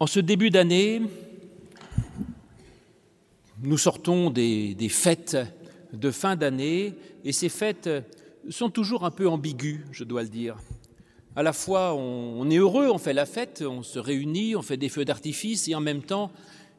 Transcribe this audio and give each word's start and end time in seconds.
En 0.00 0.08
ce 0.08 0.18
début 0.18 0.50
d'année, 0.50 1.02
nous 3.62 3.78
sortons 3.78 4.30
des, 4.30 4.76
fêtes 4.90 5.36
de 5.92 6.10
fin 6.10 6.34
d'année 6.34 6.94
et 7.24 7.30
ces 7.30 7.48
fêtes 7.48 7.88
sont 8.50 8.70
toujours 8.70 9.04
un 9.04 9.12
peu 9.12 9.28
ambiguës, 9.28 9.80
je 9.92 10.02
dois 10.02 10.24
le 10.24 10.28
dire. 10.28 10.56
À 11.36 11.44
la 11.44 11.52
fois, 11.52 11.94
on, 11.94 12.50
est 12.50 12.56
heureux, 12.56 12.88
on 12.90 12.98
fait 12.98 13.12
la 13.12 13.24
fête, 13.24 13.62
on 13.66 13.84
se 13.84 14.00
réunit, 14.00 14.56
on 14.56 14.62
fait 14.62 14.76
des 14.76 14.88
feux 14.88 15.04
d'artifice 15.04 15.68
et 15.68 15.76
en 15.76 15.80
même 15.80 16.02
temps, 16.02 16.32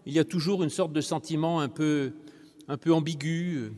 il 0.06 0.12
y 0.12 0.20
a 0.20 0.26
toujours 0.26 0.64
une 0.64 0.70
sorte 0.70 0.92
de 0.92 1.02
sentiment 1.02 1.62
un 1.62 1.70
peu 1.70 2.12
ambigu 2.68 3.72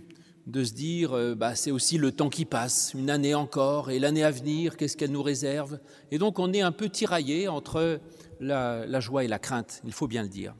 de 0.47 0.63
se 0.63 0.73
dire 0.73 1.13
euh, 1.13 1.35
bah, 1.35 1.55
c'est 1.55 1.71
aussi 1.71 1.97
le 1.97 2.11
temps 2.11 2.29
qui 2.29 2.45
passe, 2.45 2.93
une 2.97 3.09
année 3.09 3.35
encore, 3.35 3.91
et 3.91 3.99
l'année 3.99 4.23
à 4.23 4.31
venir, 4.31 4.77
qu'est-ce 4.77 4.95
qu'elle 4.95 5.11
nous 5.11 5.21
réserve? 5.21 5.79
Et 6.09 6.17
donc 6.17 6.39
on 6.39 6.53
est 6.53 6.61
un 6.61 6.71
peu 6.71 6.89
tiraillé 6.89 7.49
entre 7.49 7.99
la, 8.39 8.99
joie 9.01 9.25
et 9.25 9.27
la 9.27 9.39
crainte, 9.39 9.81
il 9.85 9.91
faut 9.91 10.07
bien 10.07 10.23
le 10.23 10.29
dire. 10.29 10.55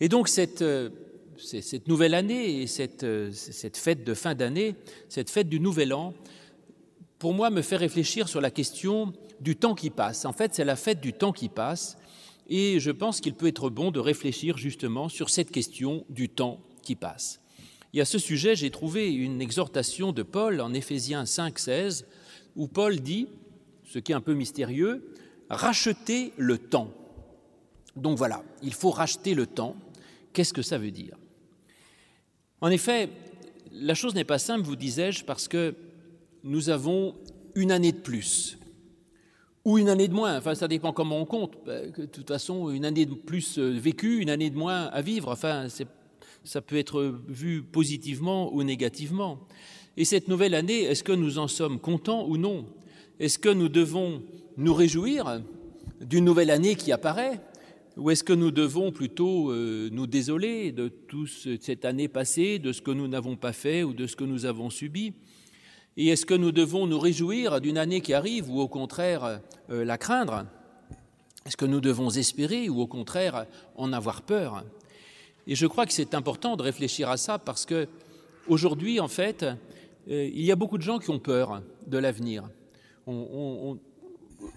Et 0.00 0.08
donc 0.08 0.28
cette, 0.28 0.60
euh, 0.60 0.90
cette 1.38 1.88
nouvelle 1.88 2.12
année 2.14 2.62
et 2.62 2.66
euh, 3.02 3.30
cette 3.32 3.76
fête 3.78 4.04
de 4.04 4.12
fin 4.12 4.34
d'année, 4.34 4.76
cette 5.08 5.30
fête 5.30 5.48
du 5.48 5.60
Nouvel 5.60 5.94
An, 5.94 6.12
pour 7.18 7.32
moi 7.32 7.48
me 7.48 7.62
fait 7.62 7.76
réfléchir 7.76 8.28
sur 8.28 8.42
la 8.42 8.50
question 8.50 9.14
du 9.40 9.56
temps 9.56 9.74
qui 9.74 9.88
passe. 9.88 10.26
En 10.26 10.32
fait, 10.34 10.54
c'est 10.54 10.64
la 10.64 10.76
fête 10.76 11.00
du 11.00 11.14
temps 11.14 11.32
qui 11.32 11.48
passe, 11.48 11.96
et 12.48 12.78
je 12.80 12.90
pense 12.90 13.22
qu'il 13.22 13.32
peut 13.32 13.46
être 13.46 13.70
bon 13.70 13.92
de 13.92 14.00
réfléchir 14.00 14.58
justement 14.58 15.08
sur 15.08 15.30
cette 15.30 15.50
question 15.50 16.04
du 16.10 16.28
temps 16.28 16.60
qui 16.82 16.96
passe. 16.96 17.39
Et 17.92 18.00
à 18.00 18.04
ce 18.04 18.18
sujet, 18.18 18.54
j'ai 18.54 18.70
trouvé 18.70 19.12
une 19.12 19.40
exhortation 19.40 20.12
de 20.12 20.22
Paul 20.22 20.60
en 20.60 20.72
Éphésiens 20.72 21.26
5, 21.26 21.58
16, 21.58 22.06
où 22.56 22.68
Paul 22.68 23.00
dit, 23.00 23.28
ce 23.84 23.98
qui 23.98 24.12
est 24.12 24.14
un 24.14 24.20
peu 24.20 24.34
mystérieux, 24.34 25.12
racheter 25.48 26.32
le 26.36 26.58
temps. 26.58 26.92
Donc 27.96 28.16
voilà, 28.16 28.44
il 28.62 28.74
faut 28.74 28.90
racheter 28.90 29.34
le 29.34 29.46
temps. 29.46 29.74
Qu'est-ce 30.32 30.52
que 30.52 30.62
ça 30.62 30.78
veut 30.78 30.92
dire? 30.92 31.16
En 32.60 32.70
effet, 32.70 33.08
la 33.72 33.94
chose 33.94 34.14
n'est 34.14 34.24
pas 34.24 34.38
simple, 34.38 34.64
vous 34.64 34.76
disais-je, 34.76 35.24
parce 35.24 35.48
que 35.48 35.74
nous 36.44 36.70
avons 36.70 37.16
une 37.56 37.72
année 37.72 37.92
de 37.92 37.98
plus 37.98 38.56
ou 39.64 39.78
une 39.78 39.88
année 39.88 40.06
de 40.08 40.14
moins. 40.14 40.38
Enfin, 40.38 40.54
ça 40.54 40.68
dépend 40.68 40.92
comment 40.92 41.18
on 41.18 41.26
compte. 41.26 41.56
De 41.66 42.06
toute 42.06 42.28
façon, 42.28 42.70
une 42.70 42.84
année 42.84 43.06
de 43.06 43.14
plus 43.14 43.58
vécue, 43.58 44.20
une 44.20 44.30
année 44.30 44.50
de 44.50 44.56
moins 44.56 44.84
à 44.86 45.02
vivre. 45.02 45.28
Enfin, 45.32 45.68
c'est 45.68 45.88
ça 46.44 46.60
peut 46.60 46.76
être 46.76 47.14
vu 47.28 47.62
positivement 47.62 48.52
ou 48.54 48.62
négativement. 48.62 49.40
Et 49.96 50.04
cette 50.04 50.28
nouvelle 50.28 50.54
année, 50.54 50.82
est-ce 50.82 51.04
que 51.04 51.12
nous 51.12 51.38
en 51.38 51.48
sommes 51.48 51.78
contents 51.78 52.26
ou 52.26 52.36
non? 52.36 52.66
Est-ce 53.18 53.38
que 53.38 53.48
nous 53.48 53.68
devons 53.68 54.22
nous 54.56 54.74
réjouir 54.74 55.42
d'une 56.00 56.24
nouvelle 56.24 56.50
année 56.50 56.74
qui 56.74 56.92
apparaît? 56.92 57.40
Ou 57.96 58.10
est-ce 58.10 58.24
que 58.24 58.32
nous 58.32 58.50
devons 58.50 58.92
plutôt 58.92 59.50
euh, 59.50 59.90
nous 59.92 60.06
désoler 60.06 60.72
de 60.72 60.88
toute 60.88 61.28
cette 61.60 61.84
année 61.84 62.08
passée, 62.08 62.58
de 62.58 62.72
ce 62.72 62.80
que 62.80 62.92
nous 62.92 63.08
n'avons 63.08 63.36
pas 63.36 63.52
fait 63.52 63.82
ou 63.82 63.92
de 63.92 64.06
ce 64.06 64.16
que 64.16 64.24
nous 64.24 64.46
avons 64.46 64.70
subi? 64.70 65.12
Et 65.96 66.08
est-ce 66.08 66.24
que 66.24 66.34
nous 66.34 66.52
devons 66.52 66.86
nous 66.86 66.98
réjouir 66.98 67.60
d'une 67.60 67.76
année 67.76 68.00
qui 68.00 68.14
arrive 68.14 68.48
ou 68.48 68.60
au 68.60 68.68
contraire 68.68 69.40
euh, 69.70 69.84
la 69.84 69.98
craindre? 69.98 70.46
Est-ce 71.44 71.56
que 71.56 71.66
nous 71.66 71.80
devons 71.80 72.10
espérer 72.10 72.68
ou 72.68 72.80
au 72.80 72.86
contraire 72.86 73.46
en 73.76 73.92
avoir 73.92 74.22
peur? 74.22 74.64
Et 75.50 75.56
je 75.56 75.66
crois 75.66 75.84
que 75.84 75.92
c'est 75.92 76.14
important 76.14 76.54
de 76.54 76.62
réfléchir 76.62 77.10
à 77.10 77.16
ça 77.16 77.40
parce 77.40 77.66
que 77.66 77.88
aujourd'hui, 78.46 79.00
en 79.00 79.08
fait, 79.08 79.42
euh, 79.42 80.30
il 80.32 80.42
y 80.42 80.52
a 80.52 80.56
beaucoup 80.56 80.78
de 80.78 80.82
gens 80.82 81.00
qui 81.00 81.10
ont 81.10 81.18
peur 81.18 81.60
de 81.88 81.98
l'avenir. 81.98 82.48
On, 83.08 83.76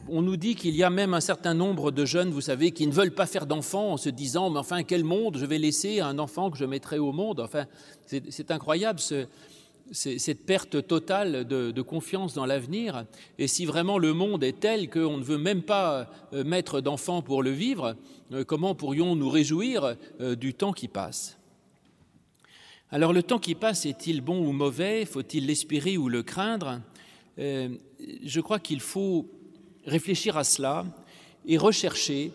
nous 0.07 0.37
dit 0.37 0.53
qu'il 0.53 0.75
y 0.75 0.83
a 0.83 0.91
même 0.91 1.15
un 1.15 1.19
certain 1.19 1.55
nombre 1.55 1.89
de 1.89 2.05
jeunes, 2.05 2.29
vous 2.29 2.41
savez, 2.41 2.69
qui 2.69 2.85
ne 2.85 2.91
veulent 2.91 3.15
pas 3.15 3.25
faire 3.25 3.47
d'enfants 3.47 3.93
en 3.93 3.97
se 3.97 4.09
disant 4.09 4.51
Mais 4.51 4.59
enfin, 4.59 4.83
quel 4.83 5.03
monde 5.03 5.35
je 5.35 5.47
vais 5.47 5.57
laisser 5.57 5.99
à 5.99 6.05
un 6.05 6.19
enfant 6.19 6.51
que 6.51 6.59
je 6.59 6.65
mettrai 6.65 6.99
au 6.99 7.11
monde? 7.11 7.39
Enfin, 7.39 7.65
c'est 8.05 8.51
incroyable 8.51 8.99
cette 9.91 10.45
perte 10.45 10.87
totale 10.87 11.45
de, 11.45 11.81
confiance 11.81 12.33
dans 12.33 12.45
l'avenir. 12.45 13.05
Et 13.37 13.47
si 13.47 13.65
vraiment 13.65 13.97
le 13.97 14.13
monde 14.13 14.43
est 14.43 14.59
tel 14.59 14.89
qu'on 14.89 15.17
ne 15.17 15.23
veut 15.23 15.37
même 15.37 15.61
pas 15.61 16.09
euh, 16.33 16.43
mettre 16.43 16.81
d'enfants 16.81 17.21
pour 17.21 17.43
le 17.43 17.51
vivre, 17.51 17.95
euh, 18.31 18.43
comment 18.43 18.75
pourrions 18.75 19.15
nous 19.15 19.29
réjouir 19.29 19.95
euh, 20.21 20.35
du 20.35 20.53
temps 20.53 20.73
qui 20.73 20.87
passe? 20.87 21.37
Alors 22.89 23.13
le 23.13 23.23
temps 23.23 23.39
qui 23.39 23.55
passe 23.55 23.85
est-il 23.85 24.21
bon 24.21 24.45
ou 24.45 24.51
mauvais? 24.51 25.05
Faut-il 25.05 25.47
l'espérer 25.47 25.97
ou 25.97 26.09
le 26.09 26.23
craindre? 26.23 26.81
Je 27.37 28.39
crois 28.39 28.59
qu'il 28.59 28.79
faut 28.79 29.27
réfléchir 29.85 30.37
à 30.37 30.43
cela 30.43 30.85
et 31.47 31.57
rechercher 31.57 32.31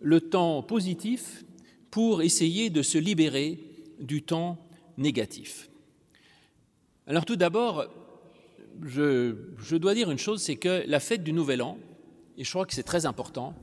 le 0.00 0.20
temps 0.20 0.64
positif 0.64 1.44
pour 1.92 2.22
essayer 2.22 2.68
de 2.68 2.82
se 2.82 2.98
libérer 2.98 3.60
du 4.00 4.22
temps 4.22 4.58
négatif. 4.98 5.70
Alors 7.08 7.24
tout 7.24 7.36
d'abord, 7.36 7.86
je, 8.82 9.76
dois 9.76 9.94
dire 9.94 10.10
une 10.10 10.18
chose, 10.18 10.40
c'est 10.40 10.56
que 10.56 10.84
la 10.86 11.00
fête 11.00 11.24
du 11.24 11.32
Nouvel 11.32 11.60
An, 11.60 11.78
et 12.38 12.44
je 12.44 12.50
crois 12.50 12.64
que 12.64 12.74
c'est 12.74 12.84
très 12.84 13.06
important, 13.06 13.54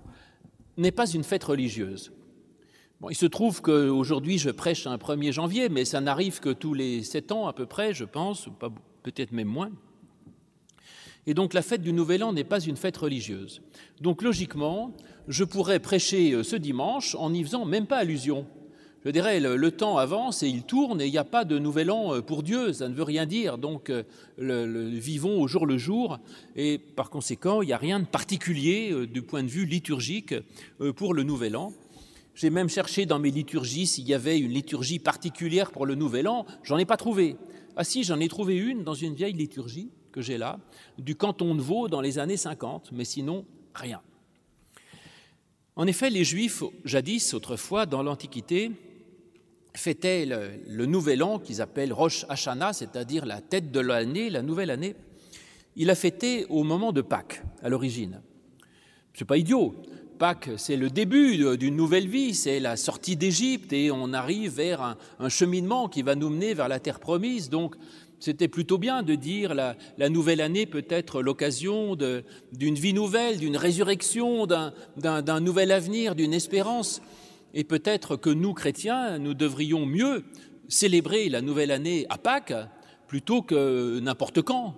n'est 0.78 0.92
pas 0.92 1.10
une 1.10 1.24
fête 1.24 1.46
religieuse. 1.46 2.12
Il 3.10 3.16
se 3.16 3.26
trouve 3.26 3.62
qu'aujourd'hui 3.62 4.38
je 4.38 4.50
prêche 4.50 4.88
un 4.88 4.98
1er 4.98 5.32
janvier, 5.32 5.70
mais 5.70 5.86
ça 5.86 6.02
n'arrive 6.02 6.42
que 6.42 6.50
tous 6.50 6.74
les 6.74 7.02
sept 7.04 7.32
ans 7.32 7.48
à 7.48 7.54
peu 7.54 7.66
près, 7.66 7.94
je 7.94 8.04
pense, 8.04 8.50
peut-être 9.04 9.32
même 9.32 9.48
moins. 9.48 9.72
Et 11.26 11.34
donc 11.34 11.54
la 11.54 11.62
fête 11.62 11.82
du 11.82 11.94
Nouvel 11.94 12.24
An 12.26 12.34
n'est 12.34 12.44
pas 12.44 12.60
une 12.60 12.76
fête 12.76 12.98
religieuse. 12.98 13.62
Donc 14.02 14.22
logiquement, 14.22 14.94
je 15.30 15.46
pourrais 15.46 15.80
prêcher 15.80 16.34
euh, 16.34 16.44
ce 16.44 16.56
dimanche 16.56 17.16
en 17.16 17.30
n'y 17.30 17.44
faisant 17.44 17.66
même 17.66 17.88
pas 17.88 17.98
allusion 17.98 18.48
je 19.06 19.12
dirais, 19.12 19.40
le, 19.40 19.72
temps 19.72 19.98
avance 19.98 20.44
et 20.44 20.50
il 20.50 20.64
tourne 20.64 21.00
et 21.00 21.06
il 21.06 21.12
n'y 21.12 21.18
a 21.18 21.24
pas 21.24 21.46
de 21.46 21.58
nouvel 21.58 21.90
an 21.90 22.16
euh, 22.16 22.22
pour 22.22 22.44
Dieu, 22.44 22.74
ça 22.74 22.90
ne 22.90 22.94
veut 22.94 23.04
rien 23.04 23.26
dire. 23.26 23.58
Donc, 23.58 23.90
euh, 23.90 24.04
vivons 24.38 25.42
au 25.42 25.48
jour 25.48 25.66
le 25.66 25.78
jour 25.78 26.20
et 26.56 26.78
par 26.78 27.10
conséquent, 27.10 27.62
il 27.62 27.68
n'y 27.68 27.74
a 27.74 27.78
rien 27.78 28.00
de 28.02 28.06
particulier 28.06 28.92
euh, 28.92 29.08
du 29.08 29.22
point 29.22 29.44
de 29.44 29.48
vue 29.48 29.66
liturgique 29.66 30.36
pour 30.98 31.14
le 31.14 31.24
nouvel 31.24 31.56
an. 31.56 31.72
J'ai 32.36 32.50
même 32.50 32.70
cherché 32.70 33.06
dans 33.06 33.20
mes 33.20 33.32
liturgies 33.32 33.88
s'il 33.88 34.08
y 34.08 34.14
avait 34.14 34.40
une 34.40 34.52
liturgie 34.52 35.00
particulière 35.00 35.72
pour 35.72 35.86
le 35.86 35.96
nouvel 35.96 36.28
an, 36.28 36.46
j'en 36.64 36.78
ai 36.78 36.86
pas 36.86 36.98
trouvé. 36.98 37.38
Ah 37.76 37.84
si, 37.84 38.04
j'en 38.04 38.20
ai 38.20 38.28
trouvé 38.28 38.58
une 38.58 38.84
dans 38.84 38.94
une 38.94 39.14
vieille 39.14 39.34
liturgie 39.34 39.90
que 40.12 40.22
j'ai 40.22 40.38
là, 40.38 40.60
du 40.98 41.16
canton 41.16 41.56
de 41.56 41.62
Vaud 41.62 41.88
dans 41.88 42.02
les 42.02 42.20
années 42.20 42.38
50, 42.38 42.92
mais 42.92 43.06
sinon, 43.06 43.46
rien. 43.74 44.02
En 45.76 45.88
effet, 45.88 46.10
les 46.10 46.26
Juifs, 46.26 46.64
jadis, 46.84 47.34
autrefois, 47.34 47.86
dans 47.86 48.04
l'Antiquité, 48.04 48.72
fêtait 49.74 50.26
le, 50.26 50.86
nouvel 50.86 51.24
an 51.24 51.40
qu'ils 51.40 51.62
appellent 51.62 51.94
Rosh 51.94 52.26
Hashanah, 52.30 52.74
c'est-à-dire 52.74 53.26
la 53.26 53.42
tête 53.42 53.72
de 53.72 53.80
l'année, 53.80 54.30
la 54.30 54.42
nouvelle 54.42 54.72
année. 54.72 54.96
Il 55.76 55.90
a 55.90 55.96
fêté 55.96 56.46
au 56.50 56.64
moment 56.64 56.92
de 56.92 57.02
Pâques, 57.02 57.44
à 57.62 57.70
l'origine. 57.70 58.22
C'est 59.14 59.26
pas 59.26 59.38
idiot. 59.38 59.76
Pâques, 60.18 60.50
c'est 60.58 60.76
le 60.76 60.90
début 60.90 61.58
d'une 61.58 61.76
nouvelle 61.76 62.08
vie, 62.08 62.34
c'est 62.34 62.60
la 62.60 62.76
sortie 62.76 63.16
d'Égypte 63.16 63.72
et 63.72 63.90
on 63.90 64.12
arrive 64.12 64.56
vers 64.56 64.82
un, 64.82 64.98
un, 65.20 65.30
cheminement 65.30 65.88
qui 65.88 66.02
va 66.02 66.16
nous 66.16 66.30
mener 66.30 66.54
vers 66.54 66.68
la 66.68 66.80
terre 66.80 67.00
promise. 67.00 67.50
Donc, 67.50 67.76
c'était 68.20 68.50
plutôt 68.50 68.78
bien 68.78 69.02
de 69.02 69.16
dire 69.16 69.54
la, 69.54 69.78
la 69.98 70.10
nouvelle 70.10 70.42
année 70.42 70.66
peut 70.66 70.86
être 70.90 71.22
l'occasion 71.22 71.96
d'une 71.96 72.76
vie 72.76 72.94
nouvelle, 72.94 73.38
d'une 73.38 73.56
résurrection, 73.56 74.46
d'un 74.46 75.40
nouvel 75.40 75.72
avenir, 75.72 76.16
d'une 76.16 76.34
espérance. 76.34 77.02
Et 77.54 77.64
peut-être 77.64 78.16
que 78.16 78.30
nous, 78.30 78.54
chrétiens, 78.54 79.18
nous 79.20 79.34
devrions 79.34 79.86
mieux 79.86 80.24
célébrer 80.68 81.30
la 81.30 81.42
nouvelle 81.42 81.72
année 81.72 82.06
à 82.10 82.18
Pâques 82.18 82.54
plutôt 83.08 83.42
que 83.42 84.00
n'importe 84.00 84.42
quand. 84.42 84.76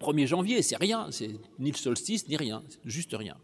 1er 0.00 0.26
janvier, 0.26 0.62
c'est 0.62 0.76
rien, 0.76 1.06
c'est 1.10 1.30
ni 1.58 1.70
le 1.70 1.76
solstice, 1.76 2.28
ni 2.28 2.36
rien, 2.36 2.62
juste 2.84 3.14
rien. 3.14 3.36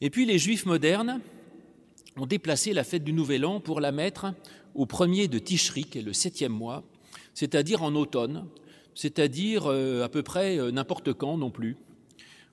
Et 0.00 0.10
puis 0.10 0.26
les 0.26 0.38
Juifs 0.38 0.64
modernes 0.64 1.20
ont 2.16 2.26
déplacé 2.26 2.72
la 2.72 2.84
fête 2.84 3.02
du 3.02 3.12
Nouvel 3.12 3.44
An 3.44 3.60
pour 3.60 3.80
la 3.80 3.90
mettre 3.90 4.32
au 4.74 4.86
premier 4.86 5.26
de 5.26 5.38
Tishri, 5.38 5.84
qui 5.84 5.98
est 5.98 6.02
le 6.02 6.12
septième 6.12 6.52
mois, 6.52 6.84
c'est-à-dire 7.32 7.82
en 7.82 7.94
automne, 7.96 8.46
c'est-à-dire 8.94 9.66
euh, 9.66 10.04
à 10.04 10.08
peu 10.08 10.22
près 10.22 10.58
euh, 10.58 10.70
n'importe 10.70 11.12
quand 11.12 11.36
non 11.36 11.50
plus, 11.50 11.76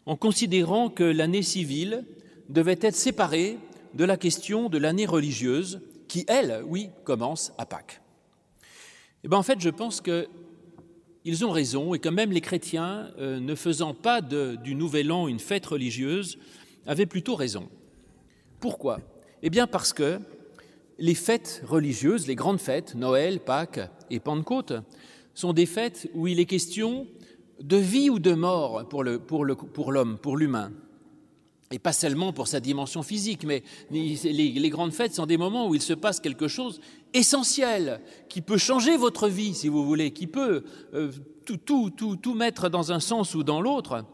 en 0.08 0.16
considérant 0.16 0.90
que 0.90 1.04
l'année 1.04 1.44
civile 1.44 2.04
devait 2.50 2.80
être 2.82 2.96
séparée 2.96 3.58
de 3.94 4.06
la 4.06 4.18
question 4.18 4.70
de 4.70 4.78
l'année 4.78 5.06
religieuse 5.06 5.82
qui, 6.08 6.26
elle, 6.28 6.64
oui, 6.66 6.90
commence 7.04 7.54
à 7.58 7.66
Pâques. 7.66 8.02
Eh 9.24 9.28
bien, 9.28 9.38
en 9.38 9.44
fait, 9.44 9.60
je 9.60 9.70
pense 9.70 10.02
qu'ils 10.02 11.46
ont 11.46 11.52
raison 11.52 11.94
et 11.94 12.00
que 12.00 12.10
même 12.10 12.32
les 12.32 12.42
chrétiens, 12.42 13.12
euh, 13.20 13.40
ne 13.40 13.56
faisant 13.56 13.94
pas 13.94 14.22
du 14.22 14.76
Nouvel 14.76 15.12
An 15.12 15.28
une 15.28 15.40
fête 15.40 15.66
religieuse, 15.66 16.38
avaient 16.86 17.06
plutôt 17.06 17.36
raison. 17.36 17.70
Pourquoi? 18.60 19.00
Eh 19.44 19.50
bien, 19.50 19.68
parce 19.68 19.94
que 19.94 20.20
les 20.98 21.16
fêtes 21.16 21.64
religieuses, 21.66 22.28
les 22.28 22.36
grandes 22.36 22.60
fêtes, 22.60 22.96
Noël, 22.96 23.40
Pâques 23.40 23.80
et 24.10 24.20
Pentecôte, 24.20 24.74
sont 25.34 25.54
des 25.54 25.66
fêtes 25.66 26.10
où 26.14 26.28
il 26.28 26.40
est 26.40 26.46
question 26.46 27.08
de 27.62 27.78
vie 27.78 28.10
ou 28.10 28.20
de 28.20 28.34
mort 28.34 28.88
pour 28.88 29.04
l'homme, 29.04 30.18
pour 30.18 30.38
l'humain. 30.38 30.72
Et 31.72 31.80
pas 31.80 31.94
seulement 31.94 32.34
pour 32.34 32.48
sa 32.48 32.60
dimension 32.60 33.02
physique, 33.02 33.44
mais 33.46 33.64
les, 33.90 34.70
grandes 34.70 34.94
fêtes 34.94 35.16
sont 35.16 35.26
des 35.26 35.38
moments 35.38 35.68
où 35.68 35.76
il 35.76 35.82
se 35.82 35.94
passe 35.94 36.20
quelque 36.20 36.48
chose 36.48 36.82
essentiel, 37.14 38.02
qui 38.30 38.42
peut 38.42 38.58
changer 38.58 38.98
votre 38.98 39.28
vie, 39.28 39.54
si 39.54 39.70
vous 39.70 39.86
voulez, 39.86 40.12
qui 40.12 40.28
peut 40.28 40.64
euh, 40.94 41.12
tout, 41.46 41.58
tout, 41.58 41.90
tout, 41.90 42.18
tout 42.18 42.34
mettre 42.34 42.70
dans 42.70 42.92
un 42.92 43.00
sens 43.00 43.36
ou 43.36 43.44
dans 43.44 43.62
l'autre. 43.62 44.06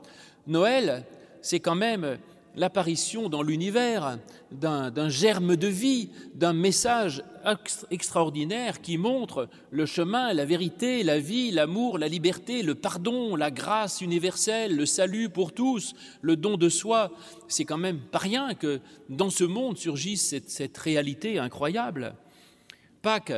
Noël, 0.46 1.06
c'est 1.42 1.60
quand 1.60 1.76
même 1.76 2.18
l'apparition 2.58 3.30
dans 3.30 3.44
l'univers 3.44 4.18
d'un 4.52 5.10
germe 5.10 5.56
de 5.56 5.68
vie, 5.68 6.10
d'un 6.34 6.54
message 6.54 7.24
extraordinaire 7.92 8.82
qui 8.82 8.98
montre 8.98 9.48
le 9.70 9.86
chemin, 9.86 10.34
la 10.34 10.44
vérité, 10.44 11.04
la 11.04 11.20
vie, 11.20 11.52
l'amour, 11.52 12.00
la 12.00 12.08
liberté, 12.08 12.64
le 12.64 12.76
pardon, 12.76 13.36
la 13.36 13.52
grâce 13.52 14.02
universelle, 14.02 14.76
le 14.76 14.88
salut 14.88 15.30
pour 15.30 15.54
tous, 15.54 15.94
le 16.22 16.36
don 16.36 16.58
de 16.58 16.68
soi. 16.68 17.12
C'est 17.48 17.66
quand 17.66 17.78
même 17.78 18.00
pas 18.00 18.18
rien 18.18 18.56
que 18.56 18.82
dans 19.08 19.30
ce 19.30 19.44
monde 19.44 19.78
surgisse 19.78 20.36
cette, 20.48 20.78
réalité 20.78 21.38
incroyable. 21.38 22.16
Pâques, 23.04 23.34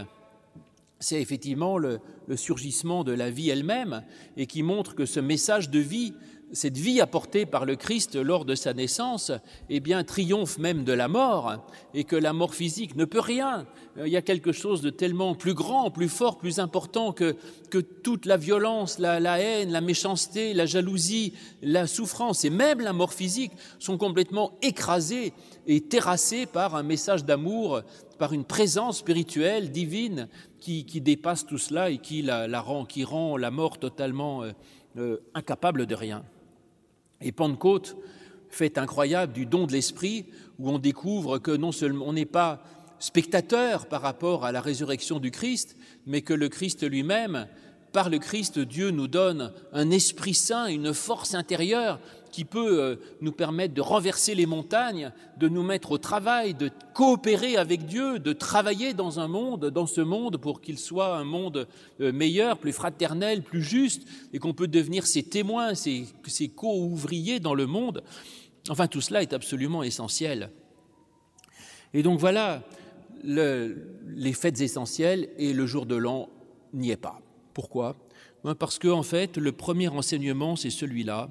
c'est 1.00 1.22
effectivement 1.22 1.78
le 1.78 2.00
surgissement 2.36 3.04
de 3.04 3.12
la 3.12 3.30
vie 3.30 3.50
elle-même 3.50 4.04
et 4.38 4.48
qui 4.48 4.64
montre 4.64 4.96
que 4.96 5.06
ce 5.06 5.20
message 5.20 5.70
de 5.70 5.80
vie 5.80 6.14
cette 6.52 6.78
vie 6.78 7.02
apportée 7.02 7.46
par 7.46 7.66
le 7.66 7.76
Christ 7.76 8.16
lors 8.16 8.46
de 8.46 8.56
sa 8.56 8.74
naissance, 8.74 9.32
eh 9.70 9.80
bien, 9.80 10.04
triomphe 10.04 10.58
même 10.58 10.84
de 10.84 10.94
la 10.94 11.08
mort, 11.08 11.66
et 11.94 12.04
que 12.04 12.16
la 12.16 12.34
mort 12.34 12.56
physique 12.56 12.96
ne 12.96 13.06
peut 13.06 13.20
rien. 13.20 13.68
Il 13.98 14.12
y 14.12 14.18
a 14.18 14.22
quelque 14.22 14.52
chose 14.52 14.82
de 14.82 14.90
tellement 14.90 15.36
plus 15.36 15.54
grand, 15.54 15.92
plus 15.92 16.10
fort, 16.10 16.38
plus 16.38 16.60
important 16.60 17.12
que, 17.12 17.36
que 17.70 17.78
toute 17.78 18.26
la 18.26 18.38
violence, 18.38 19.00
la, 19.00 19.40
haine, 19.40 19.72
la 19.72 19.82
méchanceté, 19.82 20.54
la 20.54 20.66
jalousie, 20.66 21.34
la 21.62 21.88
souffrance, 21.88 22.46
et 22.46 22.50
même 22.50 22.80
la 22.80 22.94
mort 22.94 23.14
physique 23.14 23.52
sont 23.78 23.98
complètement 23.98 24.58
écrasées 24.62 25.34
et 25.68 25.82
terrassées 25.82 26.46
par 26.46 26.76
un 26.76 26.84
message 26.84 27.26
d'amour, 27.26 27.82
par 28.18 28.34
une 28.34 28.46
présence 28.46 29.00
spirituelle, 29.00 29.72
divine, 29.72 30.28
qui, 30.60 30.86
qui 30.86 31.02
dépasse 31.02 31.46
tout 31.46 31.58
cela 31.58 31.90
et 31.90 32.00
qui 32.00 32.22
la, 32.22 32.48
la 32.48 32.62
rend, 32.62 32.86
qui 32.86 33.04
rend 33.04 33.38
la 33.38 33.52
mort 33.52 33.80
totalement 33.80 34.44
euh, 34.44 34.52
euh, 34.98 35.18
incapable 35.34 35.86
de 35.86 35.96
rien. 35.96 36.24
Et 37.22 37.32
Pentecôte, 37.32 37.98
fait 38.50 38.78
incroyable 38.78 39.34
du 39.34 39.46
don 39.46 39.68
de 39.68 39.72
l'Esprit, 39.72 40.26
où 40.58 40.70
on 40.70 40.80
découvre 40.80 41.38
que 41.38 41.52
non 41.52 41.72
seulement 41.72 42.06
on 42.08 42.14
n'est 42.14 42.26
pas 42.26 42.64
spectateur 43.00 43.86
par 43.88 44.02
rapport 44.02 44.46
à 44.46 44.52
la 44.52 44.62
résurrection 44.62 45.20
du 45.20 45.32
Christ, 45.32 45.78
mais 46.06 46.22
que 46.22 46.34
le 46.34 46.50
Christ 46.50 46.88
lui-même, 46.88 47.48
par 47.92 48.10
le 48.10 48.20
Christ, 48.20 48.60
Dieu 48.60 48.92
nous 48.92 49.08
donne 49.08 49.52
un 49.74 49.90
Esprit 49.90 50.34
Saint, 50.34 50.68
une 50.68 50.94
force 50.94 51.34
intérieure 51.34 52.00
qui 52.32 52.46
peut 52.46 52.82
euh, 52.82 52.96
nous 53.22 53.32
permettre 53.32 53.74
de 53.74 53.82
renverser 53.82 54.36
les 54.36 54.46
montagnes, 54.46 55.12
de 55.38 55.50
nous 55.50 55.64
mettre 55.64 55.92
au 55.92 55.98
travail, 55.98 56.54
de 56.54 56.70
coopérer 56.94 57.58
avec 57.58 57.86
Dieu, 57.86 58.20
de 58.20 58.34
travailler 58.34 58.94
dans 58.94 59.20
un 59.20 59.28
monde, 59.28 59.66
dans 59.66 59.88
ce 59.88 60.02
monde 60.02 60.38
pour 60.38 60.62
qu'il 60.62 60.78
soit 60.78 61.18
un 61.18 61.24
monde 61.24 61.68
euh, 62.02 62.12
meilleur, 62.12 62.58
plus 62.58 62.74
fraternel, 62.74 63.42
plus 63.42 63.64
juste, 63.64 64.08
et 64.34 64.40
qu'on 64.40 64.54
peut 64.54 64.68
devenir 64.68 65.06
ses 65.06 65.24
témoins, 65.24 65.76
ses, 65.76 66.06
ses 66.28 66.50
co-ouvriers 66.50 67.40
dans 67.40 67.54
le 67.54 67.66
monde. 67.66 68.04
Enfin, 68.70 68.88
tout 68.88 69.02
cela 69.02 69.22
est 69.22 69.34
absolument 69.34 69.84
essentiel. 69.84 70.52
Et 71.94 72.04
donc 72.04 72.20
voilà, 72.20 72.62
le, 73.24 73.96
les 74.08 74.34
fêtes 74.34 74.62
essentielles 74.62 75.30
et 75.38 75.54
le 75.54 75.66
jour 75.66 75.86
de 75.86 75.96
l'an 75.96 76.30
n'y 76.74 76.92
est 76.92 76.98
pas. 76.98 77.20
Pourquoi? 77.54 77.96
Parce 78.58 78.80
que 78.80 78.88
en 78.88 79.04
fait, 79.04 79.38
le 79.38 79.52
premier 79.52 79.90
enseignement, 79.90 80.56
c'est 80.56 80.70
celui-là 80.70 81.30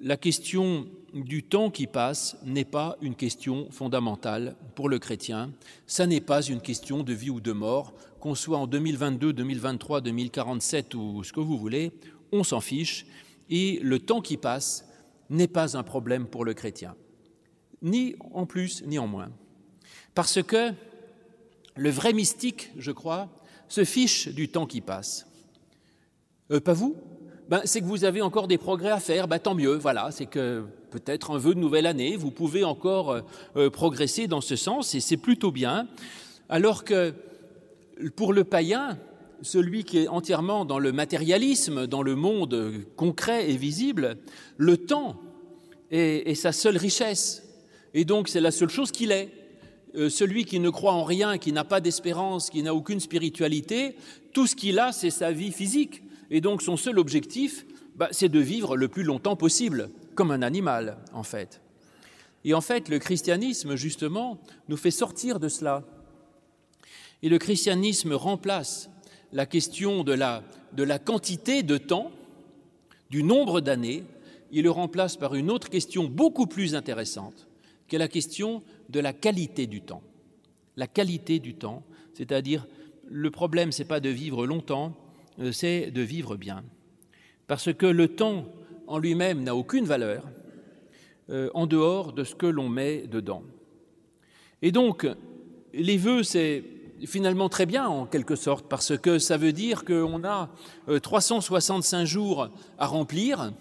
la 0.00 0.16
question 0.16 0.86
du 1.12 1.42
temps 1.42 1.70
qui 1.70 1.86
passe 1.86 2.36
n'est 2.44 2.64
pas 2.64 2.96
une 3.00 3.14
question 3.14 3.70
fondamentale 3.70 4.56
pour 4.74 4.88
le 4.88 4.98
chrétien, 4.98 5.52
ça 5.86 6.06
n'est 6.06 6.20
pas 6.20 6.42
une 6.42 6.60
question 6.60 7.02
de 7.02 7.12
vie 7.12 7.30
ou 7.30 7.40
de 7.40 7.52
mort, 7.52 7.94
qu'on 8.20 8.34
soit 8.34 8.58
en 8.58 8.66
2022, 8.66 9.32
2023, 9.32 10.00
2047 10.00 10.94
ou 10.94 11.24
ce 11.24 11.32
que 11.32 11.40
vous 11.40 11.58
voulez, 11.58 11.92
on 12.32 12.44
s'en 12.44 12.60
fiche, 12.60 13.06
et 13.50 13.80
le 13.82 13.98
temps 13.98 14.20
qui 14.20 14.36
passe 14.36 14.86
n'est 15.30 15.48
pas 15.48 15.76
un 15.76 15.82
problème 15.82 16.26
pour 16.26 16.44
le 16.44 16.54
chrétien, 16.54 16.94
ni 17.82 18.14
en 18.32 18.46
plus 18.46 18.82
ni 18.86 18.98
en 18.98 19.06
moins. 19.06 19.30
Parce 20.14 20.42
que 20.42 20.72
le 21.76 21.90
vrai 21.90 22.12
mystique, 22.12 22.70
je 22.76 22.92
crois, 22.92 23.28
se 23.68 23.84
fiche 23.84 24.28
du 24.28 24.48
temps 24.48 24.66
qui 24.66 24.80
passe. 24.80 25.26
Euh, 26.50 26.60
pas 26.60 26.72
vous? 26.72 26.96
Ben, 27.48 27.62
c'est 27.64 27.80
que 27.80 27.86
vous 27.86 28.04
avez 28.04 28.20
encore 28.20 28.46
des 28.46 28.58
progrès 28.58 28.90
à 28.90 29.00
faire, 29.00 29.26
ben, 29.26 29.38
tant 29.38 29.54
mieux, 29.54 29.76
voilà, 29.76 30.10
c'est 30.10 30.26
que 30.26 30.64
peut-être 30.90 31.30
un 31.30 31.38
vœu 31.38 31.54
de 31.54 31.60
nouvelle 31.60 31.86
année, 31.86 32.16
vous 32.16 32.30
pouvez 32.30 32.64
encore 32.64 33.10
euh, 33.10 33.20
euh, 33.56 33.70
progresser 33.70 34.26
dans 34.26 34.42
ce 34.42 34.54
sens, 34.54 34.94
et 34.94 35.00
c'est 35.00 35.16
plutôt 35.16 35.50
bien, 35.50 35.88
alors 36.48 36.84
que 36.84 37.14
pour 38.16 38.32
le 38.32 38.44
païen, 38.44 38.98
celui 39.42 39.84
qui 39.84 39.98
est 39.98 40.08
entièrement 40.08 40.64
dans 40.64 40.78
le 40.78 40.92
matérialisme, 40.92 41.86
dans 41.86 42.02
le 42.02 42.16
monde 42.16 42.74
concret 42.96 43.50
et 43.50 43.56
visible, 43.56 44.18
le 44.56 44.76
temps 44.76 45.16
est, 45.90 46.34
sa 46.34 46.52
seule 46.52 46.76
richesse, 46.76 47.44
et 47.94 48.04
donc 48.04 48.28
c'est 48.28 48.40
la 48.40 48.50
seule 48.50 48.70
chose 48.70 48.90
qu'il 48.90 49.10
est. 49.10 49.30
Euh, 49.94 50.10
celui 50.10 50.44
qui 50.44 50.60
ne 50.60 50.68
croit 50.68 50.92
en 50.92 51.04
rien, 51.04 51.38
qui 51.38 51.50
n'a 51.50 51.64
pas 51.64 51.80
d'espérance, 51.80 52.50
qui 52.50 52.62
n'a 52.62 52.74
aucune 52.74 53.00
spiritualité, 53.00 53.96
tout 54.34 54.46
ce 54.46 54.54
qu'il 54.54 54.78
a, 54.78 54.92
c'est 54.92 55.10
sa 55.10 55.32
vie 55.32 55.50
physique. 55.50 56.02
Et 56.30 56.40
donc 56.40 56.62
son 56.62 56.76
seul 56.76 56.98
objectif, 56.98 57.64
bah, 57.96 58.08
c'est 58.12 58.28
de 58.28 58.40
vivre 58.40 58.76
le 58.76 58.88
plus 58.88 59.02
longtemps 59.02 59.36
possible, 59.36 59.90
comme 60.14 60.30
un 60.30 60.42
animal, 60.42 60.98
en 61.12 61.22
fait. 61.22 61.60
Et 62.44 62.54
en 62.54 62.60
fait, 62.60 62.88
le 62.88 62.98
christianisme, 62.98 63.74
justement, 63.74 64.38
nous 64.68 64.76
fait 64.76 64.90
sortir 64.90 65.40
de 65.40 65.48
cela. 65.48 65.84
Et 67.22 67.28
le 67.28 67.38
christianisme 67.38 68.12
remplace 68.12 68.88
la 69.32 69.46
question 69.46 70.04
de 70.04 70.12
la, 70.12 70.42
de 70.72 70.82
la 70.82 70.98
quantité 70.98 71.62
de 71.62 71.76
temps, 71.76 72.12
du 73.10 73.22
nombre 73.22 73.60
d'années, 73.60 74.04
il 74.52 74.62
le 74.62 74.70
remplace 74.70 75.16
par 75.16 75.34
une 75.34 75.50
autre 75.50 75.68
question 75.68 76.04
beaucoup 76.04 76.46
plus 76.46 76.74
intéressante, 76.74 77.46
qui 77.86 77.96
est 77.96 77.98
la 77.98 78.08
question 78.08 78.62
de 78.88 79.00
la 79.00 79.12
qualité 79.12 79.66
du 79.66 79.80
temps. 79.80 80.02
La 80.76 80.86
qualité 80.86 81.38
du 81.38 81.54
temps, 81.54 81.82
c'est-à-dire 82.14 82.66
le 83.10 83.30
problème, 83.30 83.72
ce 83.72 83.82
n'est 83.82 83.88
pas 83.88 84.00
de 84.00 84.08
vivre 84.08 84.46
longtemps, 84.46 84.94
c'est 85.52 85.90
de 85.90 86.02
vivre 86.02 86.36
bien. 86.36 86.64
Parce 87.46 87.72
que 87.72 87.86
le 87.86 88.08
temps 88.08 88.46
en 88.86 88.98
lui-même 88.98 89.42
n'a 89.42 89.54
aucune 89.54 89.84
valeur 89.84 90.24
euh, 91.30 91.50
en 91.54 91.66
dehors 91.66 92.12
de 92.12 92.24
ce 92.24 92.34
que 92.34 92.46
l'on 92.46 92.68
met 92.68 93.06
dedans. 93.06 93.42
Et 94.62 94.72
donc, 94.72 95.06
les 95.74 95.96
vœux, 95.98 96.22
c'est 96.22 96.64
finalement 97.04 97.48
très 97.48 97.66
bien 97.66 97.86
en 97.86 98.06
quelque 98.06 98.34
sorte, 98.34 98.66
parce 98.68 98.96
que 98.96 99.18
ça 99.18 99.36
veut 99.36 99.52
dire 99.52 99.84
qu'on 99.84 100.24
a 100.24 100.48
365 101.02 102.00
euh, 102.00 102.06
jours 102.06 102.48
à 102.78 102.86
remplir, 102.86 103.52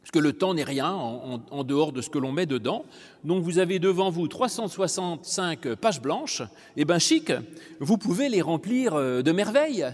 parce 0.00 0.10
que 0.12 0.18
le 0.18 0.32
temps 0.32 0.54
n'est 0.54 0.64
rien 0.64 0.90
en, 0.92 1.64
dehors 1.64 1.92
de 1.92 2.00
ce 2.00 2.08
que 2.08 2.18
l'on 2.18 2.32
met 2.32 2.46
dedans. 2.46 2.84
Donc 3.24 3.42
vous 3.42 3.58
avez 3.58 3.78
devant 3.78 4.08
vous 4.08 4.26
365 4.26 5.74
pages 5.74 6.00
blanches, 6.00 6.42
et 6.76 6.84
bien 6.84 6.98
chic, 6.98 7.32
vous 7.80 7.98
pouvez 7.98 8.28
les 8.28 8.40
remplir 8.40 8.94
de 8.94 9.32
merveilles 9.32 9.84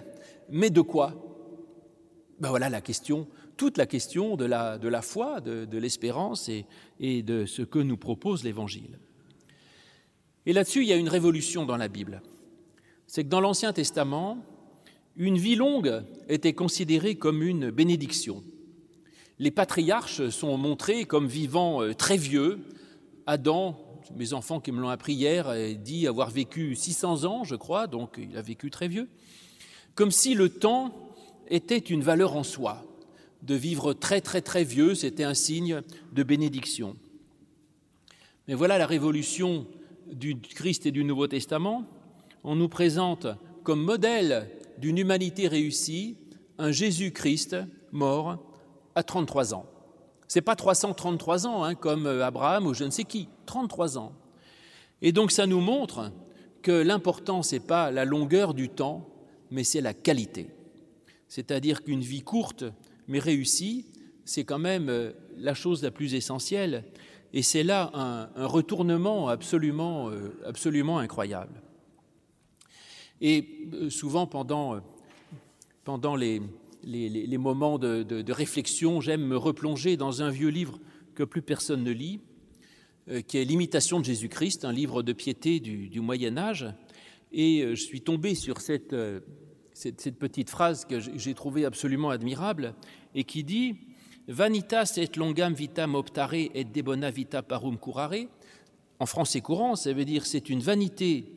mais 0.50 0.70
de 0.70 0.80
quoi? 0.80 1.14
Ben 2.40 2.48
Voilà 2.48 2.68
la 2.68 2.80
question, 2.80 3.28
toute 3.56 3.78
la 3.78 3.86
question 3.86 4.36
de 4.36 4.44
la, 4.44 4.78
de 4.78 4.88
la 4.88 5.02
foi, 5.02 5.40
de, 5.40 5.64
de 5.64 5.78
l'espérance 5.78 6.48
et, 6.48 6.66
et 7.00 7.22
de 7.22 7.46
ce 7.46 7.62
que 7.62 7.78
nous 7.78 7.96
propose 7.96 8.44
l'Évangile. 8.44 8.98
Et 10.46 10.52
là-dessus, 10.52 10.82
il 10.82 10.88
y 10.88 10.92
a 10.92 10.96
une 10.96 11.08
révolution 11.08 11.64
dans 11.64 11.76
la 11.76 11.88
Bible. 11.88 12.22
C'est 13.06 13.24
que 13.24 13.28
dans 13.28 13.40
l'Ancien 13.40 13.72
Testament, 13.72 14.38
une 15.16 15.38
vie 15.38 15.54
longue 15.54 16.02
était 16.28 16.52
considérée 16.52 17.14
comme 17.14 17.42
une 17.42 17.70
bénédiction. 17.70 18.42
Les 19.38 19.50
patriarches 19.50 20.28
sont 20.28 20.56
montrés 20.58 21.04
comme 21.04 21.26
vivant 21.26 21.82
euh, 21.82 21.94
très 21.94 22.16
vieux. 22.16 22.58
Adam, 23.26 23.76
mes 24.16 24.32
enfants 24.32 24.60
qui 24.60 24.70
me 24.70 24.80
l'ont 24.80 24.88
appris 24.88 25.14
hier, 25.14 25.52
dit 25.78 26.06
avoir 26.06 26.30
vécu 26.30 26.74
600 26.74 27.24
ans, 27.24 27.44
je 27.44 27.54
crois, 27.54 27.86
donc 27.86 28.18
il 28.18 28.36
a 28.36 28.42
vécu 28.42 28.70
très 28.70 28.86
vieux 28.86 29.08
comme 29.94 30.10
si 30.10 30.34
le 30.34 30.48
temps 30.48 30.92
était 31.48 31.78
une 31.78 32.02
valeur 32.02 32.36
en 32.36 32.42
soi. 32.42 32.84
De 33.42 33.54
vivre 33.54 33.92
très 33.92 34.20
très 34.20 34.40
très 34.40 34.64
vieux, 34.64 34.94
c'était 34.94 35.24
un 35.24 35.34
signe 35.34 35.82
de 36.12 36.22
bénédiction. 36.22 36.96
Mais 38.48 38.54
voilà 38.54 38.78
la 38.78 38.86
révolution 38.86 39.66
du 40.10 40.38
Christ 40.38 40.86
et 40.86 40.90
du 40.90 41.04
Nouveau 41.04 41.26
Testament. 41.26 41.84
On 42.42 42.56
nous 42.56 42.68
présente 42.68 43.26
comme 43.62 43.82
modèle 43.82 44.50
d'une 44.78 44.98
humanité 44.98 45.48
réussie 45.48 46.16
un 46.58 46.72
Jésus-Christ 46.72 47.56
mort 47.92 48.38
à 48.94 49.02
33 49.02 49.54
ans. 49.54 49.66
Ce 50.28 50.38
n'est 50.38 50.42
pas 50.42 50.56
333 50.56 51.46
ans, 51.46 51.64
hein, 51.64 51.74
comme 51.74 52.06
Abraham 52.06 52.66
ou 52.66 52.74
je 52.74 52.84
ne 52.84 52.90
sais 52.90 53.04
qui, 53.04 53.28
33 53.46 53.98
ans. 53.98 54.12
Et 55.02 55.12
donc 55.12 55.30
ça 55.30 55.46
nous 55.46 55.60
montre 55.60 56.12
que 56.62 56.72
l'important, 56.72 57.42
ce 57.42 57.56
n'est 57.56 57.60
pas 57.60 57.90
la 57.90 58.04
longueur 58.04 58.54
du 58.54 58.68
temps, 58.68 59.13
mais 59.50 59.64
c'est 59.64 59.80
la 59.80 59.94
qualité. 59.94 60.48
C'est-à-dire 61.28 61.82
qu'une 61.82 62.00
vie 62.00 62.22
courte, 62.22 62.64
mais 63.08 63.18
réussie, 63.18 63.86
c'est 64.24 64.44
quand 64.44 64.58
même 64.58 64.88
euh, 64.88 65.12
la 65.36 65.54
chose 65.54 65.82
la 65.82 65.90
plus 65.90 66.14
essentielle. 66.14 66.84
Et 67.32 67.42
c'est 67.42 67.64
là 67.64 67.90
un, 67.94 68.46
retournement 68.46 69.28
absolument, 69.28 70.10
euh, 70.10 70.38
absolument 70.44 70.98
incroyable. 70.98 71.60
Et 73.20 73.68
euh, 73.72 73.90
souvent, 73.90 74.26
pendant, 74.26 74.80
pendant 75.84 76.16
les, 76.16 76.40
moments 77.38 77.78
de, 77.78 78.32
réflexion, 78.32 79.00
j'aime 79.00 79.26
me 79.26 79.36
replonger 79.36 79.96
dans 79.96 80.22
un 80.22 80.30
vieux 80.30 80.48
livre 80.48 80.78
que 81.14 81.24
plus 81.24 81.42
personne 81.42 81.82
ne 81.82 81.92
lit, 81.92 82.20
qui 83.28 83.36
est 83.36 83.44
L'imitation 83.44 84.00
de 84.00 84.04
Jésus-Christ, 84.04 84.64
un 84.64 84.72
livre 84.72 85.02
de 85.02 85.12
piété 85.12 85.60
du 85.60 86.00
Moyen 86.00 86.38
Âge. 86.38 86.66
Et 87.36 87.66
je 87.70 87.82
suis 87.82 88.00
tombé 88.00 88.36
sur 88.36 88.60
cette, 88.60 88.94
cette, 89.72 90.18
petite 90.18 90.50
phrase 90.50 90.84
que 90.84 91.00
j'ai 91.00 91.34
trouvée 91.34 91.64
absolument 91.64 92.10
admirable 92.10 92.74
et 93.12 93.24
qui 93.24 93.42
dit 93.42 93.74
Vanitas 94.28 94.94
et 94.96 95.08
longam 95.18 95.52
vitam 95.52 95.96
optare 95.96 96.34
et 96.34 96.64
debona 96.64 97.10
vita 97.10 97.42
parum 97.42 97.76
curare. 97.76 98.28
En 99.00 99.06
français 99.06 99.40
courant, 99.40 99.74
ça 99.74 99.92
veut 99.92 100.04
dire 100.04 100.26
c'est 100.26 100.48
une 100.48 100.60
vanité 100.60 101.32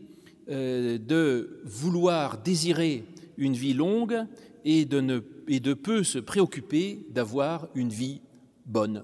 euh, 0.49 0.99
de 0.99 1.61
vouloir 1.65 2.37
désirer 2.37 3.03
une 3.37 3.53
vie 3.53 3.73
longue 3.73 4.23
et 4.63 4.85
de, 4.85 5.01
ne, 5.01 5.19
et 5.47 5.59
de 5.59 5.73
peu 5.73 6.03
se 6.03 6.19
préoccuper 6.19 7.07
d'avoir 7.09 7.67
une 7.73 7.89
vie 7.89 8.21
bonne. 8.65 9.03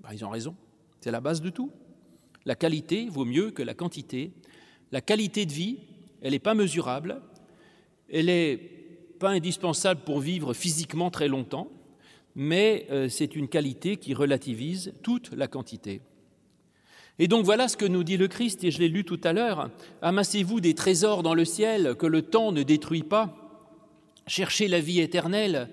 Ben, 0.00 0.10
ils 0.12 0.24
ont 0.24 0.30
raison, 0.30 0.54
c'est 1.00 1.10
la 1.10 1.20
base 1.20 1.40
de 1.40 1.48
tout. 1.48 1.70
La 2.44 2.56
qualité 2.56 3.08
vaut 3.08 3.24
mieux 3.24 3.50
que 3.50 3.62
la 3.62 3.74
quantité. 3.74 4.32
La 4.92 5.00
qualité 5.00 5.46
de 5.46 5.52
vie, 5.52 5.78
elle 6.24 6.32
n'est 6.32 6.38
pas 6.38 6.54
mesurable, 6.54 7.20
elle 8.10 8.26
n'est 8.26 8.56
pas 9.20 9.30
indispensable 9.30 10.00
pour 10.04 10.20
vivre 10.20 10.54
physiquement 10.54 11.10
très 11.10 11.28
longtemps, 11.28 11.70
mais 12.34 12.86
euh, 12.90 13.08
c'est 13.10 13.36
une 13.36 13.46
qualité 13.46 13.98
qui 13.98 14.14
relativise 14.14 14.94
toute 15.02 15.32
la 15.32 15.48
quantité. 15.48 16.00
Et 17.18 17.28
donc 17.28 17.44
voilà 17.44 17.68
ce 17.68 17.76
que 17.76 17.84
nous 17.84 18.02
dit 18.02 18.16
le 18.16 18.26
Christ, 18.26 18.64
et 18.64 18.70
je 18.70 18.80
l'ai 18.80 18.88
lu 18.88 19.04
tout 19.04 19.20
à 19.22 19.34
l'heure. 19.34 19.70
Amassez-vous 20.00 20.60
des 20.60 20.74
trésors 20.74 21.22
dans 21.22 21.34
le 21.34 21.44
ciel 21.44 21.94
que 21.94 22.06
le 22.06 22.22
temps 22.22 22.52
ne 22.52 22.62
détruit 22.62 23.04
pas. 23.04 23.36
Cherchez 24.26 24.66
la 24.66 24.80
vie 24.80 25.00
éternelle 25.00 25.68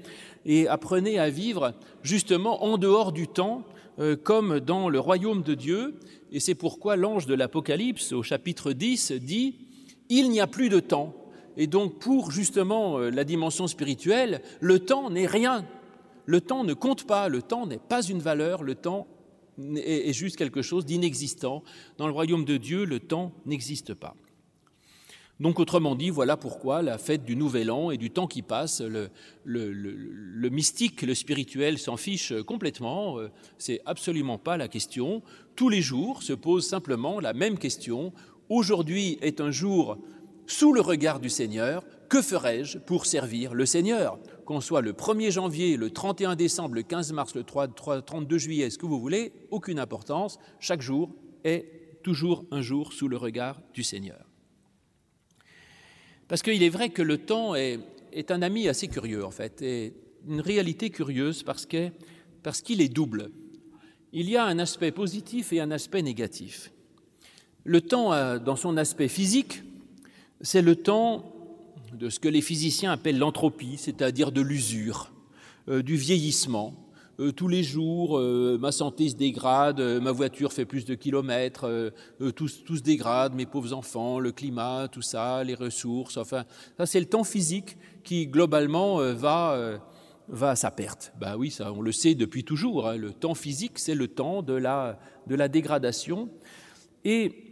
et 0.45 0.67
apprenez 0.67 1.17
à 1.17 1.29
vivre 1.29 1.73
justement 2.03 2.65
en 2.65 2.77
dehors 2.77 3.13
du 3.13 3.27
temps, 3.27 3.63
euh, 3.99 4.17
comme 4.17 4.59
dans 4.59 4.89
le 4.89 4.99
royaume 4.99 5.43
de 5.43 5.55
Dieu. 5.55 5.97
Et 6.33 6.41
c'est 6.41 6.55
pourquoi 6.55 6.97
l'ange 6.97 7.25
de 7.25 7.35
l'Apocalypse, 7.35 8.11
au 8.11 8.21
chapitre 8.21 8.73
10, 8.73 9.13
dit 9.13 9.55
Il 10.13 10.29
n'y 10.29 10.41
a 10.41 10.47
plus 10.47 10.67
de 10.67 10.81
temps, 10.81 11.15
et 11.55 11.67
donc 11.67 11.97
pour 11.99 12.31
justement 12.31 12.99
euh, 12.99 13.09
la 13.09 13.23
dimension 13.23 13.65
spirituelle, 13.65 14.41
le 14.59 14.79
temps 14.79 15.09
n'est 15.09 15.25
rien. 15.25 15.65
Le 16.25 16.41
temps 16.41 16.65
ne 16.65 16.73
compte 16.73 17.07
pas, 17.07 17.29
le 17.29 17.41
temps 17.41 17.65
n'est 17.65 17.79
pas 17.79 18.01
une 18.01 18.19
valeur, 18.19 18.61
le 18.61 18.75
temps 18.75 19.07
est 19.57 20.11
juste 20.11 20.35
quelque 20.35 20.61
chose 20.61 20.85
d'inexistant. 20.85 21.63
Dans 21.97 22.07
le 22.07 22.13
royaume 22.13 22.43
de 22.43 22.57
Dieu, 22.57 22.83
le 22.83 22.99
temps 22.99 23.31
n'existe 23.45 23.93
pas. 23.93 24.17
Donc 25.41 25.59
autrement 25.59 25.95
dit, 25.95 26.11
voilà 26.11 26.37
pourquoi 26.37 26.83
la 26.83 26.99
fête 26.99 27.23
du 27.23 27.35
Nouvel 27.35 27.71
An 27.71 27.89
et 27.89 27.97
du 27.97 28.11
temps 28.11 28.27
qui 28.27 28.43
passe, 28.43 28.79
le, 28.79 29.09
mystique, 30.51 31.01
le 31.01 31.15
spirituel 31.15 31.79
s'en 31.79 31.97
fiche 31.97 32.31
complètement, 32.43 33.17
euh, 33.17 33.31
c'est 33.57 33.81
absolument 33.87 34.37
pas 34.37 34.57
la 34.57 34.67
question. 34.67 35.23
Tous 35.55 35.67
les 35.67 35.81
jours 35.81 36.21
se 36.21 36.33
pose 36.33 36.67
simplement 36.67 37.19
la 37.19 37.33
même 37.33 37.57
question. 37.57 38.13
Aujourd'hui 38.51 39.17
est 39.21 39.39
un 39.39 39.49
jour 39.49 39.97
sous 40.45 40.73
le 40.73 40.81
regard 40.81 41.21
du 41.21 41.29
Seigneur, 41.29 41.85
que 42.09 42.21
ferai-je 42.21 42.79
pour 42.79 43.05
servir 43.05 43.53
le 43.53 43.65
Seigneur? 43.65 44.19
Qu'on 44.43 44.59
soit 44.59 44.81
le 44.81 44.91
1er 44.91 45.31
janvier, 45.31 45.77
le 45.77 45.89
31 45.89 46.35
décembre, 46.35 46.75
le 46.75 46.83
15 46.83 47.13
mars, 47.13 47.33
le 47.33 47.45
3, 47.45 47.69
32 48.01 48.37
juillet, 48.37 48.69
ce 48.69 48.77
que 48.77 48.85
vous 48.85 48.99
voulez, 48.99 49.31
aucune 49.51 49.79
importance, 49.79 50.37
chaque 50.59 50.81
jour 50.81 51.15
est 51.45 52.03
toujours 52.03 52.43
un 52.51 52.61
jour 52.61 52.91
sous 52.91 53.07
le 53.07 53.15
regard 53.15 53.61
du 53.73 53.83
Seigneur. 53.83 54.25
Parce 56.27 56.41
qu'il 56.41 56.61
est 56.61 56.67
vrai 56.67 56.89
que 56.89 57.01
le 57.01 57.19
temps 57.19 57.55
est, 57.55 57.79
un 58.31 58.41
ami 58.41 58.67
assez 58.67 58.89
curieux, 58.89 59.23
en 59.23 59.31
fait, 59.31 59.61
et 59.61 59.93
une 60.27 60.41
réalité 60.41 60.89
curieuse 60.89 61.43
parce 61.43 61.65
qu'il 61.65 62.81
est 62.81 62.93
double. 62.93 63.31
Il 64.11 64.29
y 64.29 64.35
a 64.35 64.43
un 64.43 64.59
aspect 64.59 64.91
positif 64.91 65.53
et 65.53 65.61
un 65.61 65.71
aspect 65.71 66.01
négatif. 66.01 66.73
Le 67.63 67.81
temps, 67.81 68.39
dans 68.39 68.55
son 68.55 68.75
aspect 68.77 69.07
physique, 69.07 69.63
c'est 70.41 70.61
le 70.61 70.75
temps 70.75 71.31
de 71.93 72.09
ce 72.09 72.19
que 72.19 72.29
les 72.29 72.41
physiciens 72.41 72.91
appellent 72.91 73.19
l'entropie, 73.19 73.75
c'est-à-dire 73.77 74.31
de 74.31 74.41
l'usure, 74.41 75.11
euh, 75.69 75.83
du 75.83 75.95
vieillissement. 75.95 76.73
Euh, 77.19 77.31
tous 77.31 77.47
les 77.47 77.63
jours, 77.63 78.17
euh, 78.17 78.57
ma 78.59 78.71
santé 78.71 79.09
se 79.09 79.15
dégrade, 79.15 79.79
ma 79.79 80.11
voiture 80.11 80.53
fait 80.53 80.65
plus 80.65 80.85
de 80.85 80.95
kilomètres, 80.95 81.91
tout, 82.35 82.47
se 82.47 82.81
dégrade, 82.81 83.35
mes 83.35 83.45
pauvres 83.45 83.73
enfants, 83.73 84.19
le 84.19 84.31
climat, 84.31 84.87
tout 84.91 85.01
ça, 85.01 85.43
les 85.43 85.55
ressources, 85.55 86.17
enfin, 86.17 86.45
ça 86.77 86.85
c'est 86.85 86.99
le 86.99 87.05
temps 87.05 87.23
physique 87.23 87.77
qui 88.03 88.27
globalement 88.27 88.97
va, 89.13 89.79
va 90.27 90.49
à 90.51 90.55
sa 90.55 90.71
perte. 90.71 91.13
Ben 91.19 91.35
oui, 91.37 91.51
ça 91.51 91.71
on 91.73 91.81
le 91.81 91.91
sait 91.91 92.15
depuis 92.15 92.43
toujours, 92.43 92.87
hein. 92.87 92.95
le 92.95 93.11
temps 93.11 93.35
physique 93.35 93.73
c'est 93.75 93.95
le 93.95 94.07
temps 94.07 94.41
de 94.41 94.53
la, 94.53 94.97
de 95.27 95.35
la 95.35 95.47
dégradation. 95.47 96.29
Et 97.03 97.50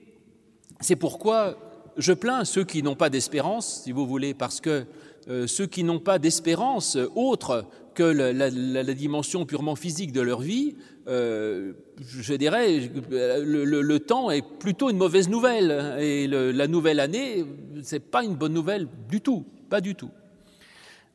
c'est 0.79 0.95
pourquoi 0.95 1.57
je 1.97 2.13
plains 2.13 2.45
ceux 2.45 2.63
qui 2.63 2.83
n'ont 2.83 2.95
pas 2.95 3.09
d'espérance, 3.09 3.81
si 3.83 3.91
vous 3.91 4.07
voulez, 4.07 4.33
parce 4.33 4.61
que 4.61 4.85
euh, 5.29 5.47
ceux 5.47 5.67
qui 5.67 5.83
n'ont 5.83 5.99
pas 5.99 6.19
d'espérance 6.19 6.97
autre 7.15 7.65
que 7.93 8.03
la, 8.03 8.93
dimension 8.93 9.45
purement 9.45 9.75
physique 9.75 10.13
de 10.13 10.21
leur 10.21 10.39
vie, 10.39 10.75
euh, 11.07 11.73
je 11.99 12.33
dirais, 12.35 12.89
le, 13.09 13.63
le, 13.65 13.99
temps 13.99 14.31
est 14.31 14.43
plutôt 14.59 14.89
une 14.89 14.97
mauvaise 14.97 15.27
nouvelle. 15.27 15.97
Et 15.99 16.27
la 16.27 16.67
nouvelle 16.67 17.01
année, 17.01 17.43
c'est 17.83 17.99
pas 17.99 18.23
une 18.23 18.35
bonne 18.35 18.53
nouvelle 18.53 18.87
du 19.09 19.19
tout, 19.19 19.45
pas 19.69 19.81
du 19.81 19.95
tout. 19.95 20.11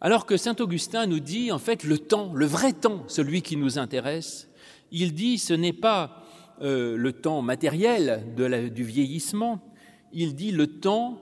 Alors 0.02 0.26
que 0.26 0.36
saint 0.36 0.56
Augustin 0.60 1.06
nous 1.06 1.20
dit, 1.20 1.50
en 1.50 1.58
fait, 1.58 1.84
le 1.84 1.96
temps, 1.96 2.32
le 2.34 2.44
vrai 2.44 2.74
temps, 2.74 3.04
celui 3.06 3.40
qui 3.40 3.56
nous 3.56 3.78
intéresse, 3.78 4.48
il 4.92 5.14
dit, 5.14 5.38
ce 5.38 5.54
n'est 5.54 5.72
pas 5.72 6.23
euh, 6.62 6.96
le 6.96 7.12
temps 7.12 7.42
matériel 7.42 8.24
du 8.36 8.84
vieillissement, 8.84 9.60
il 10.12 10.34
dit 10.34 10.52
le 10.52 10.66
temps, 10.66 11.18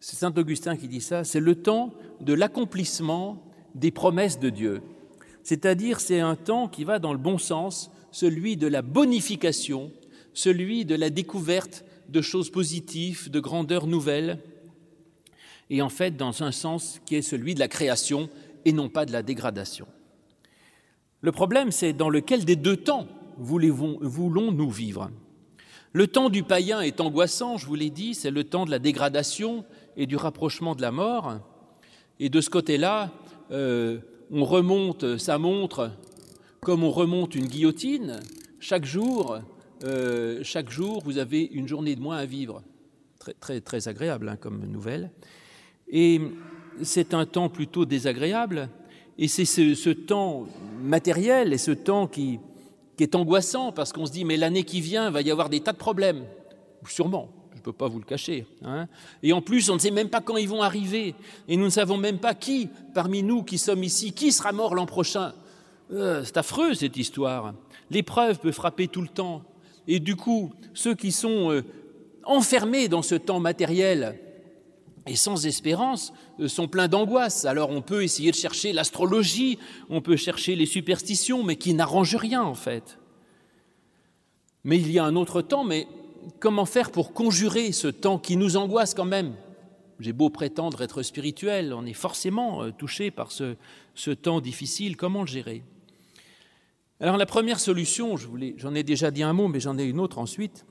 c'est 0.00 0.16
Saint 0.16 0.34
Augustin 0.36 0.76
qui 0.76 0.88
dit 0.88 1.00
ça, 1.00 1.24
c'est 1.24 1.40
le 1.40 1.54
temps 1.54 1.94
de 2.20 2.34
l'accomplissement 2.34 3.42
des 3.74 3.90
promesses 3.90 4.38
de 4.38 4.50
Dieu. 4.50 4.82
C'est-à-dire 5.42 6.00
c'est 6.00 6.20
un 6.20 6.36
temps 6.36 6.68
qui 6.68 6.84
va 6.84 6.98
dans 6.98 7.12
le 7.12 7.18
bon 7.18 7.38
sens, 7.38 7.90
celui 8.10 8.56
de 8.56 8.66
la 8.66 8.82
bonification, 8.82 9.90
celui 10.34 10.84
de 10.84 10.94
la 10.94 11.10
découverte 11.10 11.84
de 12.08 12.20
choses 12.20 12.50
positives, 12.50 13.30
de 13.30 13.40
grandeurs 13.40 13.86
nouvelles, 13.86 14.38
et 15.70 15.82
en 15.82 15.88
fait 15.88 16.16
dans 16.16 16.42
un 16.42 16.52
sens 16.52 17.00
qui 17.06 17.16
est 17.16 17.22
celui 17.22 17.54
de 17.54 17.60
la 17.60 17.68
création 17.68 18.28
et 18.64 18.72
non 18.72 18.88
pas 18.88 19.06
de 19.06 19.12
la 19.12 19.22
dégradation. 19.22 19.86
Le 21.22 21.32
problème, 21.32 21.72
c'est 21.72 21.92
dans 21.92 22.10
lequel 22.10 22.44
des 22.44 22.56
deux 22.56 22.76
temps 22.76 23.08
voulons-nous 23.38 24.70
vivre? 24.70 25.10
Le 25.92 26.06
temps 26.06 26.28
du 26.28 26.42
païen 26.42 26.82
est 26.82 27.00
angoissant, 27.00 27.56
je 27.56 27.66
vous 27.66 27.74
l'ai 27.74 27.90
dit, 27.90 28.14
c'est 28.14 28.30
le 28.30 28.44
temps 28.44 28.66
de 28.66 28.70
la 28.70 28.78
dégradation 28.78 29.64
et 29.96 30.06
du 30.06 30.16
rapprochement 30.16 30.74
de 30.74 30.82
la 30.82 30.90
mort. 30.90 31.38
Et 32.20 32.28
de 32.28 32.40
ce 32.40 32.50
côté-là, 32.50 33.12
euh, 33.50 34.00
on 34.30 34.44
remonte 34.44 35.16
sa 35.16 35.38
montre 35.38 35.90
comme 36.60 36.84
on 36.84 36.90
remonte 36.90 37.34
une 37.34 37.46
guillotine. 37.46 38.20
Chaque 38.60 38.84
jour, 38.84 39.38
euh, 39.84 40.40
chaque 40.42 40.68
jour, 40.70 41.02
vous 41.04 41.18
avez 41.18 41.44
une 41.44 41.68
journée 41.68 41.94
de 41.94 42.00
moins 42.00 42.16
à 42.16 42.26
vivre. 42.26 42.62
Très, 43.18 43.34
très, 43.34 43.60
très 43.60 43.88
agréable 43.88 44.28
hein, 44.28 44.36
comme 44.36 44.66
nouvelle. 44.66 45.10
Et 45.88 46.20
c'est 46.82 47.14
un 47.14 47.24
temps 47.24 47.48
plutôt 47.48 47.84
désagréable. 47.84 48.68
Et 49.18 49.28
c'est 49.28 49.44
ce 49.44 49.90
temps 49.90 50.46
matériel 50.82 51.52
et 51.52 51.58
ce 51.58 51.70
temps 51.70 52.06
qui, 52.06 52.38
qui 52.96 53.02
est 53.02 53.14
angoissant 53.14 53.72
parce 53.72 53.92
qu'on 53.92 54.06
se 54.06 54.12
dit 54.12 54.24
mais 54.24 54.36
l'année 54.36 54.64
qui 54.64 54.80
vient 54.80 55.10
va 55.10 55.22
y 55.22 55.30
avoir 55.30 55.48
des 55.48 55.60
tas 55.60 55.72
de 55.72 55.78
problèmes, 55.78 56.24
sûrement, 56.88 57.28
je 57.52 57.58
ne 57.58 57.62
peux 57.62 57.72
pas 57.72 57.88
vous 57.88 57.98
le 57.98 58.04
cacher. 58.04 58.46
Hein. 58.64 58.86
Et 59.22 59.32
en 59.32 59.40
plus, 59.40 59.68
on 59.70 59.74
ne 59.74 59.80
sait 59.80 59.90
même 59.90 60.08
pas 60.08 60.20
quand 60.20 60.36
ils 60.36 60.48
vont 60.48 60.62
arriver, 60.62 61.14
et 61.48 61.56
nous 61.56 61.64
ne 61.64 61.70
savons 61.70 61.96
même 61.96 62.18
pas 62.18 62.34
qui 62.34 62.68
parmi 62.94 63.22
nous 63.22 63.42
qui 63.42 63.58
sommes 63.58 63.84
ici, 63.84 64.12
qui 64.12 64.32
sera 64.32 64.52
mort 64.52 64.74
l'an 64.74 64.86
prochain. 64.86 65.32
Euh, 65.92 66.22
c'est 66.24 66.36
affreux 66.36 66.74
cette 66.74 66.96
histoire. 66.96 67.54
L'épreuve 67.90 68.38
peut 68.40 68.52
frapper 68.52 68.88
tout 68.88 69.02
le 69.02 69.08
temps, 69.08 69.42
et 69.86 70.00
du 70.00 70.16
coup, 70.16 70.52
ceux 70.74 70.94
qui 70.94 71.12
sont 71.12 71.52
euh, 71.52 71.62
enfermés 72.24 72.88
dans 72.88 73.02
ce 73.02 73.14
temps 73.14 73.40
matériel 73.40 74.18
et 75.06 75.16
sans 75.16 75.46
espérance 75.46 76.12
euh, 76.40 76.48
sont 76.48 76.68
pleins 76.68 76.88
d'angoisse. 76.88 77.44
Alors 77.44 77.70
on 77.70 77.82
peut 77.82 78.02
essayer 78.02 78.30
de 78.30 78.36
chercher 78.36 78.72
l'astrologie, 78.72 79.58
on 79.88 80.00
peut 80.00 80.16
chercher 80.16 80.56
les 80.56 80.66
superstitions, 80.66 81.42
mais 81.42 81.56
qui 81.56 81.74
n'arrangent 81.74 82.16
rien 82.16 82.42
en 82.42 82.54
fait. 82.54 82.98
Mais 84.64 84.78
il 84.78 84.90
y 84.90 84.98
a 84.98 85.04
un 85.04 85.16
autre 85.16 85.42
temps, 85.42 85.64
mais 85.64 85.86
comment 86.40 86.66
faire 86.66 86.90
pour 86.90 87.12
conjurer 87.12 87.72
ce 87.72 87.88
temps 87.88 88.18
qui 88.18 88.36
nous 88.36 88.56
angoisse 88.56 88.94
quand 88.94 89.04
même? 89.04 89.34
J'ai 90.00 90.12
beau 90.12 90.28
prétendre 90.28 90.82
être 90.82 91.02
spirituel, 91.02 91.72
on 91.72 91.86
est 91.86 91.94
forcément 91.94 92.62
euh, 92.62 92.70
touché 92.70 93.10
par 93.10 93.32
ce, 93.32 93.54
ce 93.94 94.10
temps 94.10 94.40
difficile, 94.40 94.96
comment 94.96 95.22
le 95.22 95.28
gérer? 95.28 95.62
Alors 96.98 97.16
la 97.16 97.26
première 97.26 97.60
solution, 97.60 98.16
j'en 98.16 98.74
ai 98.74 98.82
déjà 98.82 99.10
dit 99.10 99.22
un 99.22 99.34
mot, 99.34 99.48
mais 99.48 99.60
j'en 99.60 99.78
ai 99.78 99.84
une 99.84 100.00
autre 100.00 100.18
ensuite, 100.18 100.64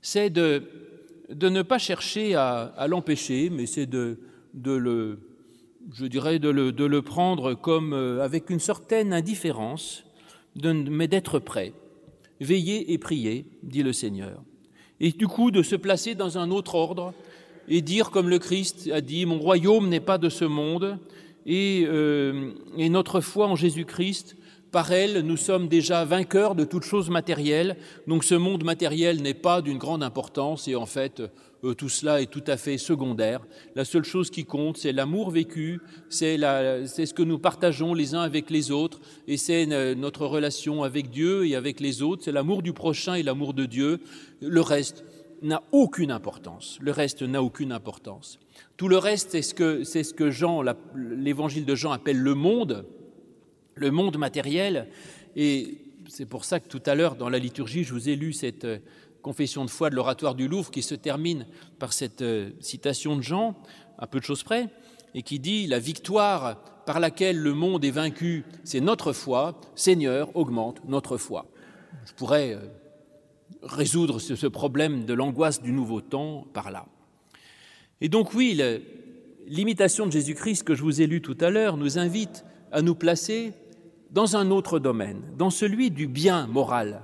c'est 0.00 0.30
de, 0.30 0.85
de, 1.30 1.48
ne 1.48 1.62
pas 1.62 1.78
chercher 1.78 2.34
à, 2.34 2.86
l'empêcher, 2.88 3.50
mais 3.50 3.66
c'est 3.66 3.86
de, 3.86 4.18
le, 4.54 5.18
je 5.92 6.06
dirais, 6.06 6.38
de 6.38 6.48
le, 6.48 7.02
prendre 7.02 7.54
comme 7.54 7.92
euh, 7.92 8.22
avec 8.22 8.50
une 8.50 8.60
certaine 8.60 9.12
indifférence, 9.12 10.04
mais 10.62 11.08
d'être 11.08 11.38
prêt. 11.38 11.72
Veiller 12.40 12.92
et 12.92 12.98
prier, 12.98 13.46
dit 13.62 13.82
le 13.82 13.92
Seigneur. 13.92 14.42
Et 15.00 15.12
du 15.12 15.26
coup, 15.26 15.50
de 15.50 15.62
se 15.62 15.76
placer 15.76 16.14
dans 16.14 16.38
un 16.38 16.50
autre 16.50 16.74
ordre 16.74 17.14
et 17.68 17.82
dire, 17.82 18.10
comme 18.10 18.28
le 18.28 18.38
Christ 18.38 18.90
a 18.92 19.00
dit, 19.00 19.26
mon 19.26 19.38
royaume 19.38 19.88
n'est 19.88 20.00
pas 20.00 20.18
de 20.18 20.28
ce 20.28 20.44
monde, 20.44 20.98
et, 21.46 21.84
euh, 21.86 22.52
et 22.76 22.88
notre 22.88 23.20
foi 23.20 23.46
en 23.46 23.56
Jésus-Christ 23.56 24.36
par 24.76 24.92
elle, 24.92 25.20
nous 25.20 25.38
sommes 25.38 25.68
déjà 25.68 26.04
vainqueurs 26.04 26.54
de 26.54 26.64
toute 26.64 26.82
chose 26.82 27.08
matérielle, 27.08 27.78
donc 28.06 28.24
ce 28.24 28.34
monde 28.34 28.62
matériel 28.62 29.22
n'est 29.22 29.32
pas 29.32 29.62
d'une 29.62 29.78
grande 29.78 30.02
importance 30.02 30.68
et 30.68 30.76
en 30.76 30.84
fait, 30.84 31.22
euh, 31.64 31.72
tout 31.72 31.88
cela 31.88 32.20
est 32.20 32.30
tout 32.30 32.44
à 32.46 32.58
fait 32.58 32.76
secondaire. 32.76 33.40
La 33.74 33.86
seule 33.86 34.04
chose 34.04 34.28
qui 34.28 34.44
compte, 34.44 34.76
c'est 34.76 34.92
l'amour 34.92 35.30
vécu, 35.30 35.80
c'est 36.10 36.36
ce 36.36 37.14
que 37.14 37.22
nous 37.22 37.38
partageons 37.38 37.94
les 37.94 38.14
uns 38.14 38.20
avec 38.20 38.50
les 38.50 38.70
autres 38.70 39.00
et 39.26 39.38
c'est 39.38 39.64
notre 39.94 40.26
relation 40.26 40.82
avec 40.82 41.08
Dieu 41.08 41.46
et 41.46 41.54
avec 41.54 41.80
les 41.80 42.02
autres, 42.02 42.24
c'est 42.24 42.32
l'amour 42.32 42.62
du 42.62 42.74
prochain 42.74 43.14
et 43.14 43.22
l'amour 43.22 43.54
de 43.54 43.64
Dieu. 43.64 44.00
Le 44.42 44.60
reste 44.60 45.06
n'a 45.40 45.62
aucune 45.72 46.10
importance. 46.10 46.76
Le 46.82 46.90
reste 46.92 47.22
n'a 47.22 47.42
aucune 47.42 47.72
importance. 47.72 48.38
Tout 48.76 48.88
le 48.88 48.98
reste, 48.98 49.30
c'est 49.30 49.40
ce 49.40 49.54
que, 49.54 49.84
c'est 49.84 50.04
ce 50.04 50.12
que 50.12 50.30
Jean, 50.30 50.62
l'évangile 50.94 51.64
de 51.64 51.74
Jean 51.74 51.92
appelle 51.92 52.18
le 52.18 52.34
monde 52.34 52.84
le 53.76 53.90
monde 53.90 54.16
matériel. 54.18 54.88
Et 55.36 55.78
c'est 56.08 56.26
pour 56.26 56.44
ça 56.44 56.58
que 56.58 56.68
tout 56.68 56.82
à 56.86 56.94
l'heure, 56.94 57.14
dans 57.14 57.28
la 57.28 57.38
liturgie, 57.38 57.84
je 57.84 57.92
vous 57.92 58.08
ai 58.08 58.16
lu 58.16 58.32
cette 58.32 58.64
euh, 58.64 58.78
confession 59.22 59.64
de 59.64 59.70
foi 59.70 59.90
de 59.90 59.94
l'oratoire 59.94 60.34
du 60.34 60.48
Louvre 60.48 60.70
qui 60.70 60.82
se 60.82 60.94
termine 60.94 61.46
par 61.78 61.92
cette 61.92 62.22
euh, 62.22 62.50
citation 62.60 63.16
de 63.16 63.22
Jean, 63.22 63.54
à 63.98 64.06
peu 64.06 64.18
de 64.18 64.24
choses 64.24 64.42
près, 64.42 64.68
et 65.14 65.22
qui 65.22 65.38
dit 65.38 65.66
La 65.66 65.78
victoire 65.78 66.64
par 66.86 67.00
laquelle 67.00 67.38
le 67.38 67.52
monde 67.52 67.84
est 67.84 67.90
vaincu, 67.90 68.44
c'est 68.64 68.80
notre 68.80 69.12
foi. 69.12 69.60
Seigneur, 69.74 70.34
augmente 70.36 70.80
notre 70.88 71.18
foi. 71.18 71.46
Je 72.06 72.12
pourrais 72.14 72.54
euh, 72.54 72.60
résoudre 73.62 74.20
ce 74.20 74.46
problème 74.46 75.04
de 75.04 75.12
l'angoisse 75.12 75.60
du 75.60 75.72
nouveau 75.72 76.00
temps 76.00 76.46
par 76.54 76.70
là. 76.70 76.86
Et 78.00 78.08
donc, 78.08 78.34
oui, 78.34 78.60
l'imitation 79.46 80.06
de 80.06 80.12
Jésus-Christ 80.12 80.62
que 80.62 80.74
je 80.74 80.82
vous 80.82 81.00
ai 81.00 81.06
lu 81.06 81.20
tout 81.20 81.36
à 81.40 81.50
l'heure 81.50 81.76
nous 81.76 81.98
invite 81.98 82.44
à 82.70 82.82
nous 82.82 82.94
placer 82.94 83.52
dans 84.10 84.36
un 84.36 84.50
autre 84.50 84.78
domaine, 84.78 85.22
dans 85.36 85.50
celui 85.50 85.90
du 85.90 86.06
bien 86.06 86.46
moral, 86.46 87.02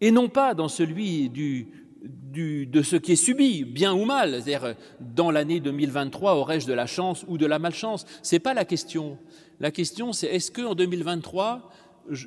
et 0.00 0.10
non 0.10 0.28
pas 0.28 0.54
dans 0.54 0.68
celui 0.68 1.28
de 1.30 2.82
ce 2.82 2.96
qui 2.96 3.12
est 3.12 3.16
subi, 3.16 3.64
bien 3.64 3.94
ou 3.94 4.04
mal, 4.04 4.42
c'est-à-dire 4.42 4.74
dans 5.00 5.30
l'année 5.30 5.60
2023, 5.60 6.34
aurais-je 6.34 6.66
de 6.66 6.72
la 6.72 6.86
chance 6.86 7.24
ou 7.28 7.38
de 7.38 7.46
la 7.46 7.58
malchance? 7.58 8.04
Ce 8.22 8.34
n'est 8.34 8.40
pas 8.40 8.54
la 8.54 8.64
question. 8.64 9.18
La 9.60 9.70
question, 9.70 10.12
c'est 10.12 10.26
est-ce 10.26 10.50
qu'en 10.50 10.74
2023, 10.74 11.70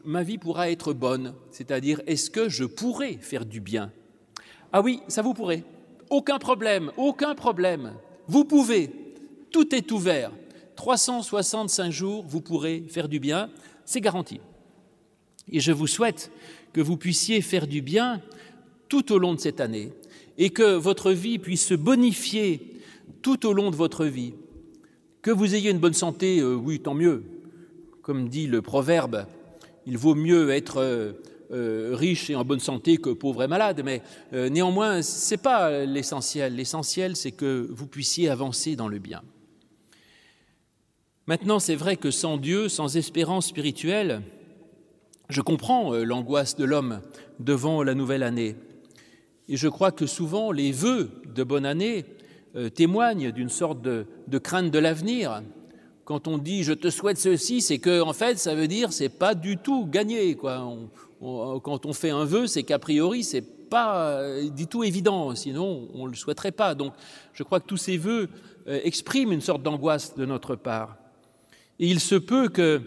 ma 0.04 0.24
vie 0.24 0.38
pourra 0.38 0.72
être 0.72 0.94
bonne? 0.94 1.36
C'est-à-dire, 1.52 2.02
est-ce 2.08 2.30
que 2.32 2.50
je 2.50 2.66
pourrai 2.66 3.18
faire 3.22 3.46
du 3.46 3.62
bien? 3.62 3.92
Ah 4.72 4.82
oui, 4.82 5.02
ça 5.08 5.22
vous 5.22 5.34
pourrez. 5.34 5.64
Aucun 6.10 6.40
problème, 6.40 6.92
aucun 6.98 7.36
problème. 7.36 7.94
Vous 8.28 8.46
pouvez. 8.46 8.90
Tout 9.52 9.76
est 9.76 9.92
ouvert. 9.92 10.32
365 10.76 11.92
jours, 11.92 12.26
vous 12.28 12.42
pourrez 12.42 12.84
faire 12.88 13.10
du 13.10 13.20
bien 13.20 13.50
c'est 13.90 14.02
garanti. 14.02 14.40
Et 15.52 15.60
je 15.60 15.72
vous 15.72 15.88
souhaite 15.88 16.32
que 16.74 16.80
vous 16.80 16.96
puissiez 16.96 17.42
faire 17.42 17.66
du 17.66 17.82
bien 17.82 18.22
tout 18.88 19.12
au 19.12 19.18
long 19.18 19.34
de 19.34 19.40
cette 19.40 19.60
année 19.60 19.92
et 20.38 20.52
que 20.52 20.76
votre 20.76 21.12
vie 21.12 21.40
puisse 21.40 21.66
se 21.66 21.74
bonifier 21.74 22.82
tout 23.24 23.48
au 23.48 23.54
long 23.54 23.72
de 23.72 23.76
votre 23.76 24.06
vie. 24.06 24.36
Que 25.24 25.32
vous 25.32 25.56
ayez 25.56 25.72
une 25.72 25.80
bonne 25.80 25.96
santé, 25.96 26.38
euh, 26.38 26.54
oui, 26.54 26.80
tant 26.80 26.94
mieux. 26.94 27.24
Comme 28.04 28.30
dit 28.30 28.46
le 28.46 28.62
proverbe, 28.62 29.26
il 29.88 29.98
vaut 29.98 30.14
mieux 30.14 30.52
être 30.52 30.78
euh, 30.78 31.14
euh, 31.52 31.96
riche 31.96 32.30
et 32.30 32.36
en 32.36 32.46
bonne 32.46 32.60
santé 32.60 32.98
que 32.98 33.10
pauvre 33.10 33.42
et 33.42 33.48
malade, 33.48 33.82
mais 33.84 34.04
néanmoins, 34.32 35.02
ce 35.02 35.34
n'est 35.34 35.42
pas 35.42 35.84
l'essentiel. 35.86 36.56
L'essentiel, 36.56 37.16
c'est 37.16 37.32
que 37.32 37.68
vous 37.72 37.88
puissiez 37.88 38.30
avancer 38.30 38.76
dans 38.76 38.88
le 38.88 39.00
bien. 39.00 39.24
Maintenant, 41.30 41.60
c'est 41.60 41.76
vrai 41.76 41.96
que 41.96 42.10
sans 42.10 42.38
Dieu, 42.38 42.70
sans 42.70 42.98
espérance 42.98 43.46
spirituelle, 43.46 44.24
je 45.30 45.42
comprends 45.42 45.94
euh, 45.94 46.04
l'angoisse 46.04 46.56
de 46.56 46.66
l'homme 46.66 47.02
devant 47.40 47.84
la 47.84 47.94
nouvelle 47.94 48.24
année. 48.24 48.56
Et 49.48 49.56
je 49.56 49.68
crois 49.68 49.92
que 49.92 50.08
souvent 50.08 50.52
les 50.52 50.72
vœux 50.72 51.12
de 51.36 51.44
bonne 51.44 51.68
année 51.68 52.06
euh, 52.56 52.70
témoignent 52.70 53.32
d'une 53.32 53.50
sorte 53.50 53.80
de, 53.80 54.08
crainte 54.40 54.72
de 54.72 54.80
l'avenir. 54.80 55.44
Quand 56.04 56.28
on 56.28 56.40
dit 56.40 56.64
je 56.64 56.74
te 56.74 56.90
souhaite 56.90 57.20
ceci, 57.20 57.62
c'est 57.62 57.78
que 57.78 58.02
en 58.02 58.14
fait 58.14 58.40
ça 58.40 58.56
veut 58.56 58.68
dire 58.68 58.92
c'est 58.92 59.10
pas 59.10 59.36
du 59.36 59.58
tout 59.58 59.86
gagné. 59.86 60.36
Quand 60.36 60.90
on 61.22 61.94
fait 61.94 62.10
un 62.10 62.26
vœu, 62.26 62.48
c'est 62.48 62.64
qu'a 62.64 62.80
priori 62.80 63.24
c'est 63.24 63.70
pas 63.70 64.14
euh, 64.14 64.50
du 64.50 64.66
tout 64.66 64.84
évident, 64.84 65.36
sinon 65.36 65.90
on 65.94 66.06
ne 66.06 66.10
le 66.10 66.18
souhaiterait 66.18 66.54
pas. 66.54 66.74
Donc 66.74 66.94
je 67.34 67.44
crois 67.44 67.60
que 67.60 67.68
tous 67.68 67.78
ces 67.78 67.98
vœux 67.98 68.30
expriment 68.66 69.32
une 69.32 69.42
sorte 69.42 69.62
d'angoisse 69.62 70.16
de 70.16 70.26
notre 70.26 70.56
part. 70.56 70.99
Il 71.82 72.02
se 72.02 72.16
peut 72.16 72.50
que 72.50 72.82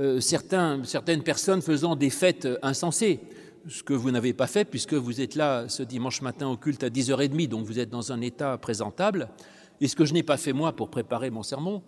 euh, 0.00 0.20
certaines 0.20 1.22
personnes 1.22 1.62
faisant 1.62 1.94
des 1.94 2.10
fêtes 2.10 2.48
insensées, 2.60 3.20
ce 3.68 3.84
que 3.84 3.94
vous 3.94 4.10
n'avez 4.10 4.32
pas 4.32 4.48
fait 4.48 4.64
puisque 4.64 4.94
vous 4.94 5.20
êtes 5.20 5.36
là 5.36 5.68
ce 5.68 5.84
dimanche 5.84 6.22
matin 6.22 6.48
au 6.48 6.56
culte 6.56 6.82
à 6.82 6.88
10h30, 6.88 7.48
donc 7.48 7.64
vous 7.64 7.78
êtes 7.78 7.88
dans 7.88 8.10
un 8.10 8.20
état 8.20 8.58
présentable, 8.58 9.28
et 9.80 9.86
ce 9.86 9.94
que 9.94 10.04
je 10.04 10.12
n'ai 10.12 10.24
pas 10.24 10.36
fait 10.36 10.52
moi 10.52 10.74
pour 10.74 10.90
préparer 10.90 11.30
mon 11.30 11.44
sermon, 11.44 11.82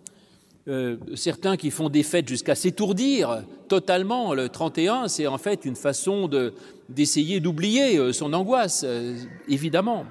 euh, 0.69 0.95
certains 1.15 1.57
qui 1.57 1.71
font 1.71 1.89
des 1.89 2.03
fêtes 2.03 2.29
jusqu'à 2.29 2.55
s'étourdir 2.55 3.43
totalement 3.67 4.33
le 4.33 4.47
31, 4.47 5.09
c'est 5.09 5.27
en 5.27 5.37
fait 5.37 5.65
une 5.65 5.75
façon 5.75 6.29
d'essayer 6.87 7.41
d'oublier 7.41 7.97
euh, 7.97 8.13
son 8.13 8.31
angoisse, 8.31 8.85
évidemment. 9.49 10.05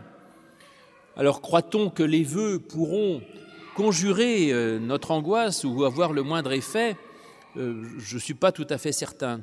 Alors 1.17 1.41
croit-on 1.41 1.89
que 1.89 2.03
les 2.03 2.23
vœux 2.23 2.59
pourront 2.59 3.23
conjurer 3.79 4.51
euh, 4.51 4.81
notre 4.81 5.13
angoisse 5.13 5.63
ou 5.63 5.85
avoir 5.85 6.13
le 6.13 6.25
moindre 6.25 6.51
effet, 6.51 6.97
euh, 7.57 7.85
je 7.99 8.17
ne 8.17 8.21
suis 8.21 8.35
pas 8.35 8.51
tout 8.51 8.67
à 8.71 8.77
fait 8.77 8.91
certain. 8.91 9.41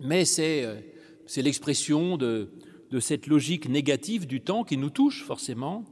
Mais 0.00 0.24
c'est 0.24 0.64
euh, 0.64 0.80
l'expression 1.42 2.16
de, 2.16 2.48
de 2.90 2.98
cette 2.98 3.26
logique 3.26 3.68
négative 3.68 4.26
du 4.26 4.40
temps 4.40 4.64
qui 4.64 4.78
nous 4.78 4.88
touche 4.88 5.22
forcément. 5.22 5.84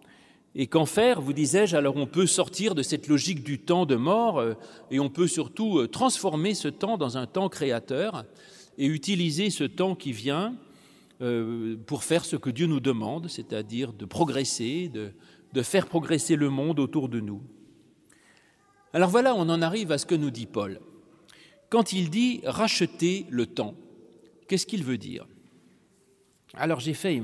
Et 0.54 0.68
qu'en 0.68 0.86
faire, 0.86 1.20
vous 1.20 1.34
disais-je, 1.34 1.76
alors 1.76 1.96
on 1.96 2.06
peut 2.06 2.26
sortir 2.26 2.74
de 2.74 2.82
cette 2.82 3.08
logique 3.08 3.44
du 3.44 3.58
temps 3.58 3.84
de 3.84 3.96
mort 3.96 4.42
et 4.90 4.98
on 4.98 5.10
peut 5.10 5.26
surtout 5.26 5.86
transformer 5.88 6.54
ce 6.54 6.68
temps 6.68 6.96
dans 6.96 7.18
un 7.18 7.26
temps 7.26 7.50
créateur 7.50 8.24
et 8.78 8.86
utiliser 8.86 9.50
ce 9.50 9.64
temps 9.64 9.96
qui 9.96 10.12
vient 10.12 10.54
pour 11.86 12.04
faire 12.04 12.24
ce 12.24 12.36
que 12.36 12.50
Dieu 12.50 12.66
nous 12.68 12.78
demande, 12.78 13.26
c'est-à-dire 13.26 13.92
de 13.92 14.04
progresser, 14.04 14.88
de, 14.88 15.10
de 15.54 15.62
faire 15.62 15.86
progresser 15.86 16.34
le 16.34 16.50
monde 16.50 16.80
autour 16.80 17.08
de 17.08 17.20
nous. 17.20 17.40
Alors 18.92 19.08
voilà, 19.08 19.36
on 19.36 19.48
en 19.48 19.62
arrive 19.62 19.92
à 19.92 19.98
ce 19.98 20.04
que 20.04 20.16
nous 20.16 20.32
dit 20.32 20.46
Paul. 20.46 20.80
Quand 21.70 21.92
il 21.92 22.10
dit 22.10 22.40
racheter 22.44 23.26
le 23.30 23.46
temps, 23.46 23.74
qu'est-ce 24.48 24.66
qu'il 24.66 24.82
veut 24.82 24.98
dire? 24.98 25.26
Alors 26.54 26.80
j'ai 26.80 26.92
fait 26.92 27.22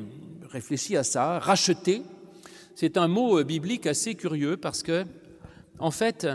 réfléchir 0.48 1.00
à 1.00 1.02
ça. 1.02 1.40
Racheter, 1.40 2.02
c'est 2.76 2.96
un 2.96 3.08
mot 3.08 3.42
biblique 3.42 3.88
assez 3.88 4.14
curieux 4.14 4.56
parce 4.56 4.84
que, 4.84 5.04
en 5.80 5.90
fait, 5.90 6.28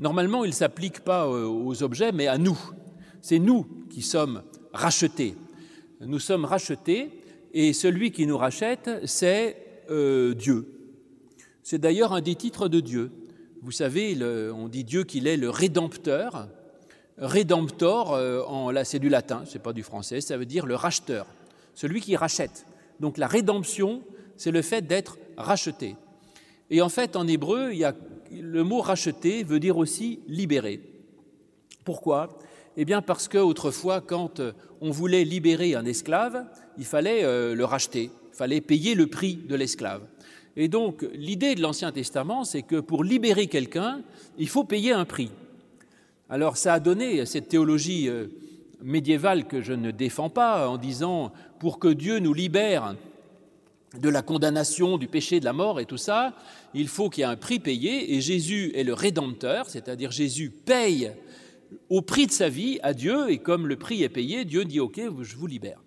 normalement, 0.00 0.44
il 0.44 0.48
ne 0.48 0.54
s'applique 0.54 1.00
pas 1.00 1.28
aux 1.28 1.82
objets, 1.84 2.10
mais 2.10 2.26
à 2.26 2.38
nous. 2.38 2.58
C'est 3.22 3.38
nous 3.38 3.86
qui 3.88 4.02
sommes 4.02 4.42
rachetés. 4.72 5.36
Nous 6.00 6.18
sommes 6.18 6.44
rachetés 6.44 7.22
et 7.52 7.72
celui 7.72 8.10
qui 8.10 8.26
nous 8.26 8.36
rachète, 8.36 8.90
c'est 9.04 9.84
euh, 9.90 10.34
Dieu. 10.34 10.79
C'est 11.62 11.78
d'ailleurs 11.78 12.12
un 12.12 12.20
des 12.20 12.34
titres 12.34 12.68
de 12.68 12.80
Dieu. 12.80 13.10
Vous 13.62 13.72
savez, 13.72 14.16
on 14.52 14.68
dit 14.68 14.84
Dieu 14.84 15.04
qu'il 15.04 15.26
est 15.26 15.36
le 15.36 15.50
rédempteur. 15.50 16.48
Rédemptor, 17.20 18.14
euh, 18.14 18.72
là 18.72 18.84
c'est 18.84 18.98
du 18.98 19.10
latin, 19.10 19.42
c'est 19.46 19.62
pas 19.62 19.74
du 19.74 19.82
français, 19.82 20.22
ça 20.22 20.38
veut 20.38 20.46
dire 20.46 20.64
le 20.64 20.74
racheteur, 20.74 21.26
celui 21.74 22.00
qui 22.00 22.16
rachète. 22.16 22.64
Donc 22.98 23.18
la 23.18 23.26
rédemption, 23.26 24.02
c'est 24.38 24.50
le 24.50 24.62
fait 24.62 24.86
d'être 24.86 25.18
racheté. 25.36 25.96
Et 26.70 26.80
en 26.80 26.88
fait, 26.88 27.16
en 27.16 27.26
hébreu, 27.26 27.72
le 28.32 28.64
mot 28.64 28.80
racheter 28.80 29.44
veut 29.44 29.60
dire 29.60 29.76
aussi 29.76 30.20
libérer. 30.28 30.80
Pourquoi? 31.84 32.38
Eh 32.78 32.86
bien 32.86 33.02
parce 33.02 33.28
qu'autrefois, 33.28 34.00
quand 34.00 34.40
euh, 34.40 34.52
on 34.80 34.90
voulait 34.90 35.24
libérer 35.24 35.74
un 35.74 35.84
esclave, 35.84 36.46
il 36.78 36.86
fallait 36.86 37.24
euh, 37.24 37.54
le 37.54 37.64
racheter, 37.66 38.10
il 38.32 38.36
fallait 38.36 38.62
payer 38.62 38.94
le 38.94 39.08
prix 39.08 39.36
de 39.36 39.56
l'esclave. 39.56 40.02
Et 40.56 40.68
donc, 40.68 41.06
l'idée 41.12 41.54
de 41.54 41.62
l'Ancien 41.62 41.92
Testament, 41.92 42.44
c'est 42.44 42.62
que 42.62 42.80
pour 42.80 43.04
libérer 43.04 43.46
quelqu'un, 43.46 44.02
il 44.38 44.48
faut 44.48 44.64
payer 44.64 44.92
un 44.92 45.04
prix. 45.04 45.30
Alors 46.28 46.56
ça 46.56 46.74
a 46.74 46.80
donné 46.80 47.26
cette 47.26 47.48
théologie 47.48 48.08
euh, 48.08 48.28
médiévale 48.82 49.46
que 49.46 49.60
je 49.60 49.72
ne 49.72 49.90
défends 49.90 50.30
pas 50.30 50.68
en 50.68 50.78
disant 50.78 51.32
pour 51.58 51.78
que 51.78 51.88
Dieu 51.88 52.20
nous 52.20 52.32
libère 52.32 52.94
de 53.98 54.08
la 54.08 54.22
condamnation, 54.22 54.96
du 54.96 55.08
péché, 55.08 55.40
de 55.40 55.44
la 55.44 55.52
mort 55.52 55.80
et 55.80 55.86
tout 55.86 55.96
ça, 55.96 56.36
il 56.74 56.86
faut 56.86 57.10
qu'il 57.10 57.22
y 57.22 57.24
ait 57.24 57.30
un 57.30 57.36
prix 57.36 57.58
payé 57.58 58.14
et 58.14 58.20
Jésus 58.20 58.70
est 58.76 58.84
le 58.84 58.94
rédempteur, 58.94 59.68
c'est-à-dire 59.68 60.12
Jésus 60.12 60.50
paye 60.50 61.10
au 61.88 62.00
prix 62.00 62.28
de 62.28 62.32
sa 62.32 62.48
vie 62.48 62.78
à 62.84 62.94
Dieu 62.94 63.28
et 63.30 63.38
comme 63.38 63.66
le 63.66 63.76
prix 63.76 64.04
est 64.04 64.08
payé, 64.08 64.44
Dieu 64.44 64.64
dit 64.64 64.78
OK, 64.78 65.00
je 65.22 65.36
vous 65.36 65.46
libère. 65.48 65.82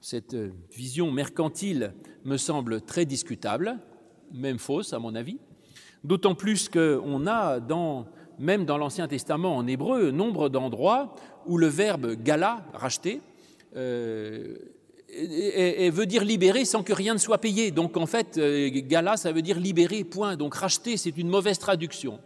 Cette 0.00 0.34
euh, 0.34 0.50
vision 0.74 1.12
mercantile 1.12 1.94
me 2.24 2.36
semble 2.36 2.80
très 2.80 3.04
discutable, 3.04 3.78
même 4.32 4.58
fausse 4.58 4.92
à 4.92 4.98
mon 4.98 5.14
avis, 5.14 5.38
d'autant 6.04 6.34
plus 6.34 6.68
qu'on 6.68 7.26
a 7.26 7.60
même 8.38 8.64
dans 8.64 8.78
l'Ancien 8.78 9.08
Testament 9.08 9.56
en 9.56 9.66
hébreu 9.66 10.10
nombre 10.10 10.48
d'endroits 10.48 11.14
où 11.46 11.58
le 11.58 11.66
verbe 11.66 12.14
gala, 12.14 12.64
racheter, 12.72 13.20
euh, 13.76 14.56
et, 15.12 15.90
veut 15.90 16.06
dire 16.06 16.24
libérer 16.24 16.64
sans 16.64 16.82
que 16.82 16.92
rien 16.92 17.14
ne 17.14 17.18
soit 17.18 17.38
payé. 17.38 17.70
Donc 17.70 17.96
en 17.96 18.06
fait, 18.06 18.38
euh, 18.38 18.70
gala, 18.72 19.16
ça 19.16 19.32
veut 19.32 19.42
dire 19.42 19.58
libérer, 19.58 20.04
point. 20.04 20.36
Donc 20.36 20.54
racheter, 20.54 20.96
c'est 20.96 21.16
une 21.16 21.28
mauvaise 21.28 21.58
traduction. 21.58 22.18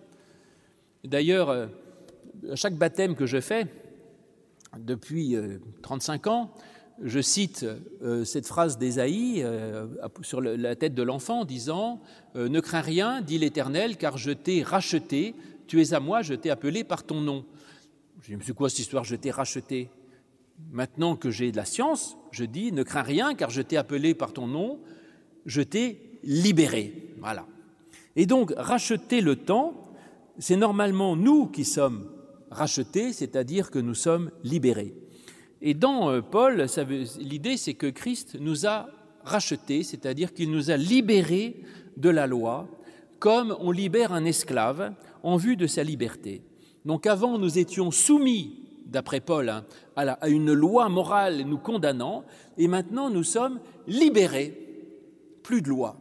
D'ailleurs, 1.05 1.51
euh, 1.51 1.67
à 2.51 2.57
chaque 2.57 2.77
baptême 2.77 3.15
que 3.15 3.27
je 3.27 3.41
fais, 3.41 3.67
depuis 4.79 5.37
35 5.83 6.27
euh, 6.27 6.31
ans, 6.31 6.55
je 7.03 7.21
cite 7.21 7.67
cette 8.25 8.47
phrase 8.47 8.79
d'Ésaïe 8.79 9.45
sur 10.23 10.41
la 10.41 10.77
tête 10.77 10.95
de 10.95 11.03
l'enfant, 11.03 11.45
disant 11.45 12.01
Ne 12.35 12.61
crains 12.61 12.81
rien, 12.81 13.21
dit 13.21 13.39
l'Éternel, 13.39 13.97
car 13.97 14.19
je 14.19 14.31
t'ai 14.31 14.63
racheté, 14.63 15.35
tu 15.67 15.83
es 15.83 15.95
à 15.95 16.01
moi, 16.01 16.23
je 16.23 16.35
t'ai 16.35 16.51
appelé 16.51 16.85
par 16.85 17.05
ton 17.05 17.21
nom. 17.21 17.45
Je 18.23 18.35
me 18.35 18.43
suis 18.43 18.55
quoi 18.55 18.69
cette 18.71 18.81
histoire 18.81 19.05
Je 19.05 19.17
t'ai 19.17 19.31
racheté? 19.31 19.91
Maintenant 20.73 21.17
que 21.17 21.31
j'ai 21.31 21.53
de 21.53 21.57
la 21.57 21.65
science, 21.65 22.17
je 22.31 22.45
dis 22.45 22.73
ne 22.73 22.83
crains 22.83 23.03
rien 23.03 23.35
car 23.35 23.51
je 23.51 23.61
t'ai 23.61 23.77
appelé 23.77 24.15
par 24.15 24.33
ton 24.33 24.47
nom, 24.47 24.81
je 25.45 25.61
t'ai 25.61 26.01
libéré. 26.25 27.13
Voilà. 27.19 27.47
Et 28.17 28.27
donc 28.27 28.55
racheter 28.57 29.21
le 29.21 29.37
temps, 29.37 29.93
c'est 30.39 30.57
normalement 30.57 31.15
nous 31.15 31.47
qui 31.47 31.65
sommes 31.65 32.11
rachetés, 32.51 33.13
c'est-à-dire 33.13 33.71
que 33.71 33.79
nous 33.79 33.95
sommes 33.95 34.31
libérés. 34.45 34.95
Et 35.63 35.75
dans 35.75 36.11
euh, 36.11 36.21
Paul, 36.21 36.67
l'idée 37.19 37.57
c'est 37.57 37.75
que 37.75 37.87
Christ 37.87 38.37
nous 38.41 38.67
a 38.67 38.89
rachetés, 39.25 39.83
c'est-à-dire 39.83 40.33
qu'il 40.33 40.51
nous 40.51 40.71
a 40.71 40.77
libérés 40.77 41.63
de 41.97 42.11
la 42.11 42.27
loi, 42.27 42.69
comme 43.19 43.57
on 43.61 43.71
libère 43.71 44.13
un 44.13 44.25
esclave 44.25 44.93
en 45.23 45.37
vue 45.37 45.57
de 45.57 45.67
sa 45.67 45.83
liberté. 45.83 46.43
Donc 46.85 47.07
avant, 47.07 47.39
nous 47.39 47.59
étions 47.59 47.91
soumis 47.91 48.61
d'après 48.87 49.21
Paul, 49.21 49.49
hein, 49.49 49.65
à, 49.97 50.29
une 50.29 50.53
loi 50.53 50.89
morale 50.89 51.43
nous 51.43 51.59
condamnant, 51.59 52.25
et 52.57 52.69
maintenant 52.69 53.11
nous 53.11 53.25
sommes 53.25 53.61
libérés. 53.89 54.63
Plus 55.43 55.63
de 55.63 55.69
loi. 55.69 55.97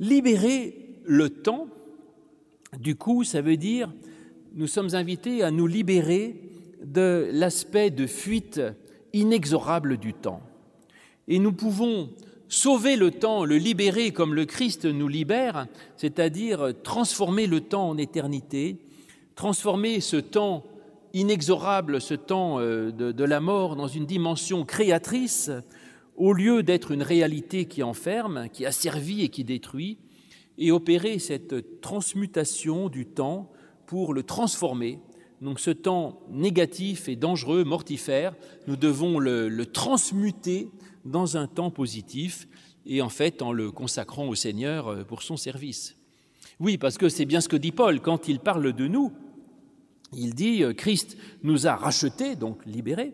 Libérer 0.00 0.96
le 1.04 1.30
temps, 1.30 1.68
du 2.78 2.96
coup, 2.96 3.24
ça 3.24 3.42
veut 3.42 3.56
dire 3.56 3.92
nous 4.54 4.66
sommes 4.66 4.94
invités 4.94 5.42
à 5.42 5.50
nous 5.50 5.66
libérer 5.66 6.40
de 6.84 7.28
l'aspect 7.32 7.90
de 7.90 8.06
fuite 8.06 8.60
inexorable 9.12 9.96
du 9.96 10.12
temps. 10.12 10.42
Et 11.28 11.38
nous 11.38 11.52
pouvons 11.52 12.10
sauver 12.48 12.96
le 12.96 13.10
temps, 13.10 13.44
le 13.44 13.56
libérer 13.56 14.10
comme 14.10 14.34
le 14.34 14.44
Christ 14.44 14.84
nous 14.84 15.08
libère, 15.08 15.66
c'est-à-dire 15.96 16.72
transformer 16.82 17.46
le 17.46 17.60
temps 17.60 17.88
en 17.88 17.98
éternité, 17.98 18.78
transformer 19.34 20.00
ce 20.00 20.16
temps 20.16 20.64
inexorable, 21.14 22.00
ce 22.00 22.14
temps 22.14 22.60
euh, 22.60 22.90
de, 22.90 23.24
la 23.24 23.40
mort, 23.40 23.76
dans 23.76 23.86
une 23.86 24.04
dimension 24.04 24.64
créatrice, 24.64 25.50
au 26.16 26.32
lieu 26.32 26.62
d'être 26.62 26.90
une 26.90 27.02
réalité 27.02 27.64
qui 27.66 27.82
enferme, 27.82 28.48
qui 28.52 28.66
asservit 28.66 29.22
et 29.22 29.28
qui 29.28 29.44
détruit, 29.44 29.98
et 30.58 30.70
opérer 30.70 31.18
cette 31.18 31.80
transmutation 31.80 32.88
du 32.88 33.06
temps 33.06 33.50
pour 33.86 34.14
le 34.14 34.22
transformer. 34.22 35.00
Donc 35.44 35.60
ce 35.60 35.70
temps 35.70 36.22
négatif 36.30 37.06
et 37.06 37.16
dangereux, 37.16 37.64
mortifère, 37.64 38.34
nous 38.66 38.76
devons 38.76 39.18
le, 39.18 39.66
transmuter 39.66 40.70
dans 41.04 41.36
un 41.36 41.46
temps 41.46 41.70
positif, 41.70 42.48
et 42.86 43.02
en 43.02 43.10
fait 43.10 43.42
en 43.42 43.52
le 43.52 43.70
consacrant 43.70 44.26
au 44.26 44.34
Seigneur 44.34 44.88
euh, 44.88 45.04
pour 45.04 45.22
son 45.22 45.36
service. 45.36 45.98
Oui, 46.60 46.78
parce 46.78 46.96
que 46.96 47.10
c'est 47.10 47.26
bien 47.26 47.42
ce 47.42 47.50
que 47.50 47.56
dit 47.56 47.72
Paul 47.72 48.00
quand 48.00 48.26
il 48.26 48.40
parle 48.40 48.72
de 48.72 48.88
nous, 48.88 49.12
il 50.14 50.34
dit, 50.34 50.64
euh, 50.64 50.72
Christ 50.72 51.18
nous 51.42 51.66
a 51.66 51.76
rachetés, 51.76 52.36
donc 52.36 52.64
libérés, 52.64 53.12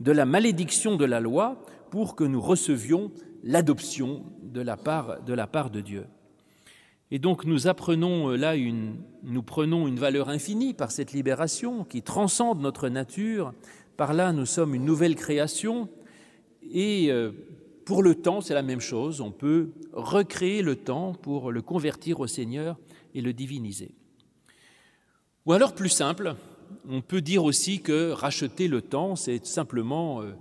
de 0.00 0.12
la 0.12 0.26
malédiction 0.26 0.96
de 0.96 1.06
la 1.06 1.18
loi 1.18 1.64
pour 1.90 2.14
que 2.14 2.24
nous 2.24 2.42
recevions 2.42 3.10
l'adoption 3.42 4.26
de, 4.42 4.60
la 4.60 4.76
part 4.76 5.70
de 5.70 5.80
Dieu. 5.80 6.04
Et 7.10 7.18
donc 7.18 7.44
nous 7.44 7.66
apprenons 7.66 8.30
euh, 8.30 8.36
là 8.36 8.54
une, 8.54 8.96
nous 9.24 9.42
prenons 9.42 9.88
une 9.88 9.98
valeur 9.98 10.28
infinie 10.28 10.74
par 10.74 10.92
cette 10.92 11.12
libération 11.12 11.84
qui 11.84 12.02
transcende 12.02 12.60
notre 12.60 12.88
nature. 12.88 13.52
Par 13.96 14.14
là, 14.14 14.32
nous 14.32 14.46
sommes 14.46 14.74
une 14.74 14.84
nouvelle 14.84 15.16
création. 15.16 15.88
Et 16.72 17.10
euh, 17.10 17.32
pour 17.84 18.02
le 18.02 18.14
temps, 18.14 18.40
c'est 18.40 18.54
la 18.54 18.62
même 18.62 18.80
chose. 18.80 19.20
On 19.20 19.32
peut 19.32 19.70
recréer 19.92 20.62
le 20.62 20.76
temps 20.76 21.12
pour 21.12 21.50
le 21.50 21.62
convertir 21.62 22.20
au 22.20 22.26
Seigneur 22.28 22.78
et 23.14 23.20
le 23.20 23.32
diviniser. 23.32 23.94
Ou 25.46 25.52
alors 25.52 25.74
plus 25.74 25.88
simple, 25.88 26.36
on 26.88 27.00
peut 27.00 27.20
dire 27.20 27.42
aussi 27.42 27.80
que 27.80 28.12
racheter 28.12 28.68
le 28.68 28.82
temps, 28.82 29.16
c'est 29.16 29.44
simplement 29.44 30.22
euh, 30.22 30.32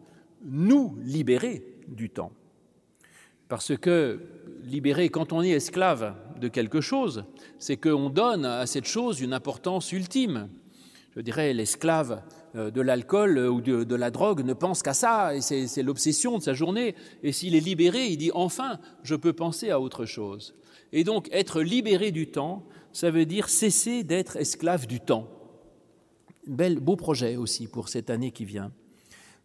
nous 0.46 0.96
libérer 1.02 1.64
du 1.88 2.12
temps. 2.12 2.32
Parce 3.48 3.76
que 3.76 4.20
libérer, 4.64 5.10
quand 5.10 5.34
on 5.34 5.42
est 5.42 5.50
esclave 5.50 6.14
de 6.40 6.48
quelque 6.48 6.82
chose, 6.82 7.26
c'est 7.58 7.78
qu'on 7.78 8.10
donne 8.10 8.46
à 8.46 8.66
cette 8.66 8.86
chose 8.86 9.22
une 9.22 9.34
importance 9.34 9.92
ultime. 9.92 10.50
Je 11.16 11.22
dirais, 11.22 11.54
l'esclave 11.54 12.22
euh, 12.56 12.72
de 12.72 12.82
l'alcool 12.82 13.38
ou 13.38 13.62
de, 13.62 13.96
la 13.96 14.12
drogue 14.12 14.44
ne 14.44 14.54
pense 14.54 14.82
qu'à 14.82 14.94
ça, 14.94 15.36
et 15.36 15.42
c'est 15.42 15.84
l'obsession 15.84 16.38
de 16.38 16.44
sa 16.44 16.54
journée. 16.54 16.96
Et 17.24 17.32
s'il 17.32 17.56
est 17.56 17.60
libéré, 17.60 18.08
il 18.08 18.18
dit, 18.18 18.32
enfin, 18.34 18.80
je 19.04 19.16
peux 19.16 19.34
penser 19.34 19.70
à 19.70 19.80
autre 19.80 20.06
chose. 20.06 20.56
Et 20.92 21.04
donc, 21.04 21.30
être 21.32 21.62
libéré 21.62 22.12
du 22.12 22.28
temps, 22.28 22.66
ça 22.94 23.12
veut 23.12 23.26
dire 23.26 23.50
cesser 23.50 24.04
d'être 24.04 24.38
esclave 24.38 24.88
du 24.88 25.00
temps. 25.00 25.30
Bel, 26.48 26.80
beau 26.80 26.96
projet 26.96 27.36
aussi 27.36 27.68
pour 27.68 27.90
cette 27.90 28.10
année 28.10 28.32
qui 28.32 28.46
vient. 28.46 28.72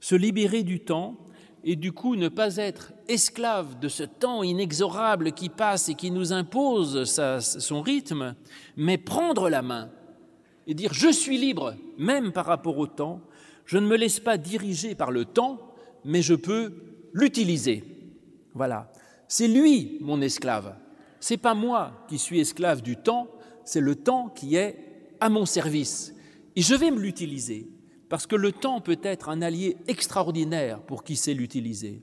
Se 0.00 0.14
libérer 0.14 0.62
du 0.62 0.80
temps 0.80 1.18
et 1.64 1.76
du 1.76 1.92
coup 1.92 2.14
ne 2.14 2.28
pas 2.28 2.56
être 2.56 2.92
esclave 3.08 3.78
de 3.80 3.88
ce 3.88 4.02
temps 4.02 4.42
inexorable 4.42 5.32
qui 5.32 5.48
passe 5.48 5.88
et 5.88 5.94
qui 5.94 6.10
nous 6.10 6.32
impose 6.32 7.04
son 7.40 7.80
rythme, 7.80 8.34
mais 8.76 8.98
prendre 8.98 9.48
la 9.48 9.62
main 9.62 9.90
et 10.66 10.74
dire 10.74 10.92
je 10.92 11.08
suis 11.08 11.38
libre, 11.38 11.74
même 11.98 12.32
par 12.32 12.46
rapport 12.46 12.78
au 12.78 12.86
temps, 12.86 13.20
je 13.64 13.78
ne 13.78 13.86
me 13.86 13.96
laisse 13.96 14.20
pas 14.20 14.36
diriger 14.36 14.94
par 14.94 15.10
le 15.10 15.24
temps, 15.24 15.74
mais 16.04 16.20
je 16.20 16.34
peux 16.34 16.74
l'utiliser. 17.12 17.84
Voilà. 18.52 18.92
C'est 19.26 19.48
lui 19.48 19.98
mon 20.00 20.20
esclave. 20.20 20.76
C'est 21.18 21.38
pas 21.38 21.54
moi 21.54 22.04
qui 22.08 22.18
suis 22.18 22.40
esclave 22.40 22.82
du 22.82 22.96
temps, 22.96 23.28
c'est 23.64 23.80
le 23.80 23.96
temps 23.96 24.28
qui 24.28 24.56
est 24.56 24.76
à 25.20 25.30
mon 25.30 25.46
service. 25.46 26.14
Et 26.56 26.60
je 26.60 26.74
vais 26.74 26.90
me 26.90 27.00
l'utiliser, 27.00 27.68
parce 28.08 28.26
que 28.26 28.36
le 28.36 28.52
temps 28.52 28.80
peut 28.80 29.00
être 29.02 29.28
un 29.28 29.42
allié 29.42 29.76
extraordinaire 29.88 30.80
pour 30.80 31.04
qui 31.04 31.16
sait 31.16 31.34
l'utiliser. 31.34 32.02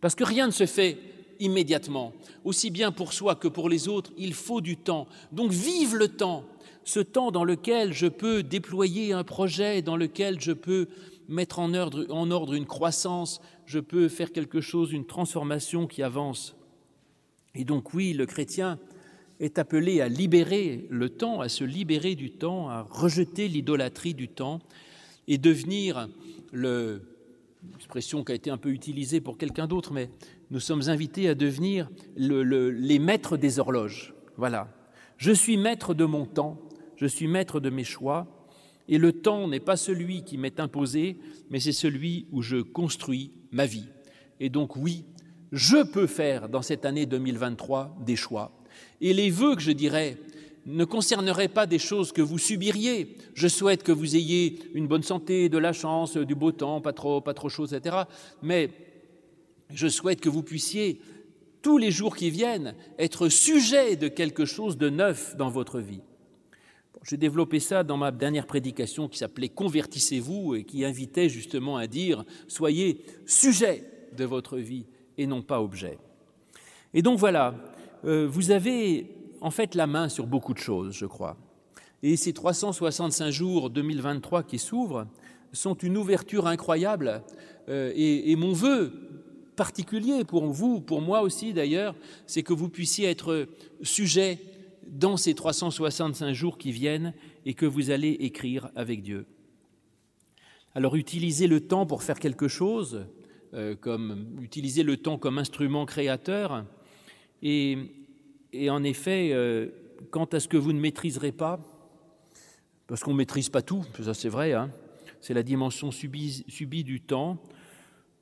Parce 0.00 0.14
que 0.14 0.24
rien 0.24 0.46
ne 0.46 0.52
se 0.52 0.66
fait 0.66 0.98
immédiatement. 1.40 2.12
Aussi 2.44 2.70
bien 2.70 2.92
pour 2.92 3.12
soi 3.12 3.34
que 3.34 3.48
pour 3.48 3.68
les 3.68 3.88
autres, 3.88 4.12
il 4.16 4.34
faut 4.34 4.60
du 4.60 4.76
temps. 4.76 5.06
Donc 5.32 5.50
vive 5.50 5.96
le 5.96 6.08
temps, 6.08 6.44
ce 6.84 7.00
temps 7.00 7.30
dans 7.30 7.44
lequel 7.44 7.92
je 7.92 8.06
peux 8.06 8.42
déployer 8.42 9.12
un 9.12 9.24
projet, 9.24 9.82
dans 9.82 9.96
lequel 9.96 10.40
je 10.40 10.52
peux 10.52 10.88
mettre 11.28 11.58
en 11.58 11.72
ordre, 11.72 12.54
une 12.54 12.66
croissance, 12.66 13.40
je 13.64 13.78
peux 13.78 14.08
faire 14.08 14.32
quelque 14.32 14.60
chose, 14.60 14.92
une 14.92 15.06
transformation 15.06 15.86
qui 15.86 16.02
avance. 16.02 16.54
Et 17.54 17.64
donc 17.64 17.94
oui, 17.94 18.12
le 18.12 18.26
chrétien 18.26 18.78
est 19.40 19.58
appelé 19.58 20.00
à 20.00 20.08
libérer 20.08 20.86
le 20.90 21.08
temps, 21.08 21.40
à 21.40 21.48
se 21.48 21.64
libérer 21.64 22.14
du 22.14 22.30
temps, 22.30 22.68
à 22.68 22.82
rejeter 22.82 23.48
l'idolâtrie 23.48 24.14
du 24.14 24.28
temps 24.28 24.60
et 25.28 25.38
devenir 25.38 26.08
le 26.52 27.02
expression 27.76 28.24
qui 28.24 28.32
a 28.32 28.34
été 28.34 28.50
un 28.50 28.56
peu 28.56 28.70
utilisée 28.70 29.20
pour 29.20 29.38
quelqu'un 29.38 29.66
d'autre, 29.66 29.92
mais 29.92 30.10
nous 30.50 30.60
sommes 30.60 30.88
invités 30.88 31.28
à 31.28 31.34
devenir 31.34 31.90
les 32.16 32.98
maîtres 32.98 33.36
des 33.36 33.58
horloges. 33.58 34.14
Voilà. 34.36 34.68
Je 35.16 35.32
suis 35.32 35.56
maître 35.56 35.94
de 35.94 36.04
mon 36.04 36.26
temps, 36.26 36.60
je 36.96 37.06
suis 37.06 37.26
maître 37.26 37.60
de 37.60 37.70
mes 37.70 37.84
choix, 37.84 38.26
et 38.88 38.98
le 38.98 39.12
temps 39.12 39.48
n'est 39.48 39.60
pas 39.60 39.76
celui 39.76 40.24
qui 40.24 40.36
m'est 40.36 40.60
imposé, 40.60 41.16
mais 41.50 41.60
c'est 41.60 41.72
celui 41.72 42.26
où 42.32 42.42
je 42.42 42.58
construis 42.58 43.32
ma 43.50 43.64
vie. 43.64 43.88
Et 44.40 44.50
donc 44.50 44.76
oui, 44.76 45.04
je 45.52 45.82
peux 45.82 46.06
faire 46.06 46.48
dans 46.48 46.62
cette 46.62 46.84
année 46.84 47.06
2023 47.06 47.96
des 48.04 48.16
choix. 48.16 48.52
Et 49.00 49.14
les 49.14 49.30
vœux 49.30 49.54
que 49.54 49.62
je 49.62 49.72
dirais 49.72 50.18
ne 50.66 50.84
concernerait 50.84 51.48
pas 51.48 51.66
des 51.66 51.78
choses 51.78 52.12
que 52.12 52.22
vous 52.22 52.38
subiriez. 52.38 53.16
Je 53.34 53.48
souhaite 53.48 53.82
que 53.82 53.92
vous 53.92 54.16
ayez 54.16 54.60
une 54.74 54.86
bonne 54.86 55.02
santé, 55.02 55.48
de 55.48 55.58
la 55.58 55.72
chance, 55.72 56.16
du 56.16 56.34
beau 56.34 56.52
temps, 56.52 56.80
pas 56.80 56.92
trop, 56.92 57.20
pas 57.20 57.34
trop 57.34 57.48
chaud, 57.48 57.66
etc. 57.66 57.96
Mais 58.42 58.70
je 59.70 59.88
souhaite 59.88 60.20
que 60.20 60.28
vous 60.28 60.42
puissiez, 60.42 61.00
tous 61.62 61.78
les 61.78 61.90
jours 61.90 62.16
qui 62.16 62.30
viennent, 62.30 62.74
être 62.98 63.28
sujet 63.28 63.96
de 63.96 64.08
quelque 64.08 64.44
chose 64.44 64.76
de 64.76 64.90
neuf 64.90 65.36
dans 65.36 65.50
votre 65.50 65.80
vie. 65.80 66.02
J'ai 67.06 67.16
développé 67.18 67.60
ça 67.60 67.82
dans 67.84 67.98
ma 67.98 68.10
dernière 68.10 68.46
prédication 68.46 69.08
qui 69.08 69.18
s'appelait 69.18 69.50
Convertissez-vous 69.50 70.54
et 70.54 70.64
qui 70.64 70.84
invitait 70.84 71.28
justement 71.28 71.76
à 71.76 71.86
dire 71.86 72.24
Soyez 72.48 73.04
sujet 73.26 73.84
de 74.16 74.24
votre 74.24 74.56
vie 74.56 74.86
et 75.18 75.26
non 75.26 75.42
pas 75.42 75.60
objet. 75.60 75.98
Et 76.94 77.02
donc 77.02 77.18
voilà, 77.18 77.54
euh, 78.04 78.26
vous 78.26 78.50
avez 78.50 79.23
en 79.44 79.50
fait 79.50 79.74
la 79.74 79.86
main 79.86 80.08
sur 80.08 80.26
beaucoup 80.26 80.54
de 80.54 80.58
choses, 80.58 80.94
je 80.94 81.04
crois. 81.04 81.36
Et 82.02 82.16
ces 82.16 82.32
365 82.32 83.30
jours 83.30 83.68
2023 83.68 84.42
qui 84.42 84.58
s'ouvrent 84.58 85.06
sont 85.52 85.74
une 85.74 85.98
ouverture 85.98 86.46
incroyable. 86.46 87.22
Euh, 87.68 87.92
et, 87.94 88.34
mon 88.36 88.54
vœu 88.54 88.92
particulier 89.54 90.24
pour 90.24 90.46
vous, 90.46 90.80
pour 90.80 91.02
moi 91.02 91.20
aussi 91.20 91.52
d'ailleurs, 91.52 91.94
c'est 92.26 92.42
que 92.42 92.54
vous 92.54 92.70
puissiez 92.70 93.08
être 93.08 93.46
sujet 93.82 94.38
dans 94.86 95.18
ces 95.18 95.34
365 95.34 96.32
jours 96.32 96.56
qui 96.56 96.72
viennent 96.72 97.12
et 97.44 97.52
que 97.52 97.66
vous 97.66 97.90
allez 97.90 98.12
écrire 98.20 98.70
avec 98.74 99.02
Dieu. 99.02 99.26
Alors 100.74 100.96
utilisez 100.96 101.48
le 101.48 101.60
temps 101.60 101.84
pour 101.84 102.02
faire 102.02 102.18
quelque 102.18 102.48
chose, 102.48 103.06
euh, 103.52 103.76
comme 103.76 104.38
utiliser 104.40 104.82
le 104.82 104.96
temps 104.96 105.18
comme 105.18 105.36
instrument 105.36 105.84
créateur, 105.84 106.64
et, 107.42 108.03
et 108.54 108.70
en 108.70 108.84
effet, 108.84 109.30
euh, 109.32 109.68
quant 110.10 110.26
à 110.26 110.40
ce 110.40 110.48
que 110.48 110.56
vous 110.56 110.72
ne 110.72 110.80
maîtriserez 110.80 111.32
pas, 111.32 111.60
parce 112.86 113.02
qu'on 113.02 113.12
ne 113.12 113.18
maîtrise 113.18 113.48
pas 113.48 113.62
tout, 113.62 113.84
ça 114.00 114.14
c'est 114.14 114.28
vrai, 114.28 114.52
hein, 114.52 114.70
c'est 115.20 115.34
la 115.34 115.42
dimension 115.42 115.90
subie, 115.90 116.84
du 116.84 117.00
temps, 117.00 117.38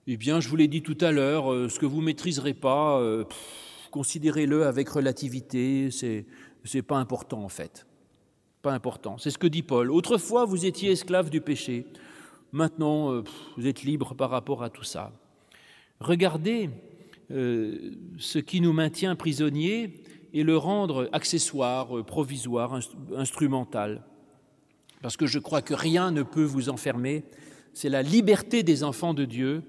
eh 0.07 0.17
bien, 0.17 0.41
je 0.41 0.49
vous 0.49 0.57
l'ai 0.57 0.69
dit 0.69 0.83
tout 0.83 0.97
à 1.01 1.13
l'heure, 1.13 1.53
euh, 1.53 1.69
ce 1.69 1.79
que 1.79 1.87
vous 1.87 2.01
ne 2.01 2.07
maîtriserez 2.07 2.55
pas, 2.55 2.99
euh, 2.99 3.25
considérez-le 3.91 4.65
avec 4.65 4.89
relativité, 4.89 5.91
c'est 5.91 6.25
n'est 6.75 6.83
pas 6.83 6.97
important 6.97 7.43
en 7.43 7.49
fait. 7.49 7.87
Pas 8.63 8.73
important. 8.73 9.19
C'est 9.19 9.31
ce 9.31 9.39
que 9.39 9.49
dit 9.49 9.63
Paul. 9.63 9.91
Autrefois, 9.91 10.45
vous 10.45 10.65
étiez 10.65 10.93
esclave 10.93 11.29
du 11.29 11.41
péché. 11.41 11.85
Maintenant, 12.53 13.25
vous 13.57 13.67
êtes 13.67 13.83
libre 13.83 14.15
par 14.15 14.31
rapport 14.31 14.63
à 14.63 14.71
tout 14.71 14.85
ça. 14.85 15.11
Regardez 15.99 16.71
ce 17.29 18.39
qui 18.39 18.61
nous 18.61 18.73
maintient 18.73 19.17
prisonniers 19.17 20.05
et 20.33 20.43
le 20.43 20.57
rendre 20.57 21.09
accessoire, 21.13 21.97
euh, 21.97 22.03
provisoire, 22.03 22.79
instrumental. 23.17 24.03
Parce 25.03 25.17
que 25.17 25.27
je 25.27 25.39
crois 25.39 25.63
que 25.63 25.75
rien 25.75 26.11
ne 26.11 26.23
peut 26.23 26.45
vous 26.45 26.69
enfermer. 26.69 27.25
C'est 27.75 27.89
la 27.89 28.03
liberté 28.03 28.63
des 28.63 28.85
enfants 28.85 29.15
de 29.15 29.25
Dieu. 29.25 29.63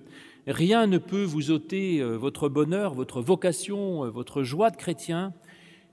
Rien 0.48 0.88
ne 0.88 0.98
peut 0.98 1.24
vous 1.24 1.52
ôter 1.52 2.00
euh, 2.00 2.18
votre 2.18 2.50
bonheur, 2.50 2.94
votre 2.94 3.22
vocation, 3.22 4.10
votre 4.10 4.44
joie 4.44 4.70
de 4.70 4.78
chrétien. 4.78 5.34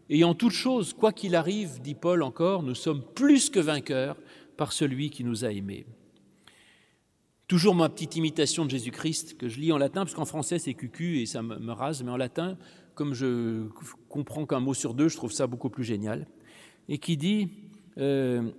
Et 0.08 0.24
en 0.24 0.34
toute 0.34 0.52
chose, 0.52 0.92
quoi 0.92 1.12
qu'il 1.12 1.36
arrive, 1.36 1.80
dit 1.80 1.94
Paul 1.94 2.22
encore, 2.22 2.64
nous 2.64 2.74
sommes 2.74 3.02
plus 3.14 3.48
que 3.48 3.60
vainqueurs 3.60 4.16
par 4.56 4.72
celui 4.72 5.08
qui 5.08 5.22
nous 5.22 5.44
a 5.44 5.52
aimés. 5.52 5.86
Toujours 7.50 7.74
ma 7.74 7.88
petite 7.88 8.14
imitation 8.14 8.64
de 8.64 8.70
Jésus-Christ 8.70 9.36
que 9.36 9.48
je 9.48 9.58
lis 9.58 9.72
en 9.72 9.78
latin, 9.78 10.02
parce 10.02 10.14
qu'en 10.14 10.24
français 10.24 10.58
c'est 10.58 10.74
cucu 10.74 11.18
et 11.18 11.26
ça 11.26 11.42
me, 11.42 11.72
rase, 11.72 12.02
mais 12.02 12.10
en 12.10 12.16
latin, 12.16 12.58
comme 13.00 13.14
je 13.14 13.62
comprends 14.10 14.44
qu'un 14.44 14.60
mot 14.60 14.74
sur 14.74 14.92
deux, 14.92 15.08
je 15.08 15.16
trouve 15.16 15.32
ça 15.32 15.46
beaucoup 15.46 15.70
plus 15.70 15.84
génial, 15.84 16.26
et 16.86 16.98
qui 16.98 17.16
dit 17.16 17.48
euh, 17.96 18.50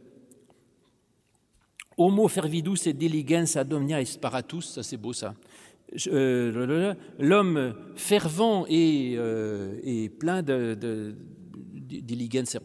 Homo 1.96 2.28
fervidus 2.28 2.88
et 2.88 2.94
diligens 2.94 3.56
ad 3.56 3.72
omnia 3.72 4.02
esparatus, 4.02 4.66
ça 4.66 4.82
c'est 4.82 4.98
beau 4.98 5.14
ça. 5.14 5.36
Euh, 6.08 6.96
l'homme 7.20 7.76
fervent 7.96 8.66
et, 8.68 9.14
euh, 9.16 10.10
plein 10.18 10.42
de 10.42 11.14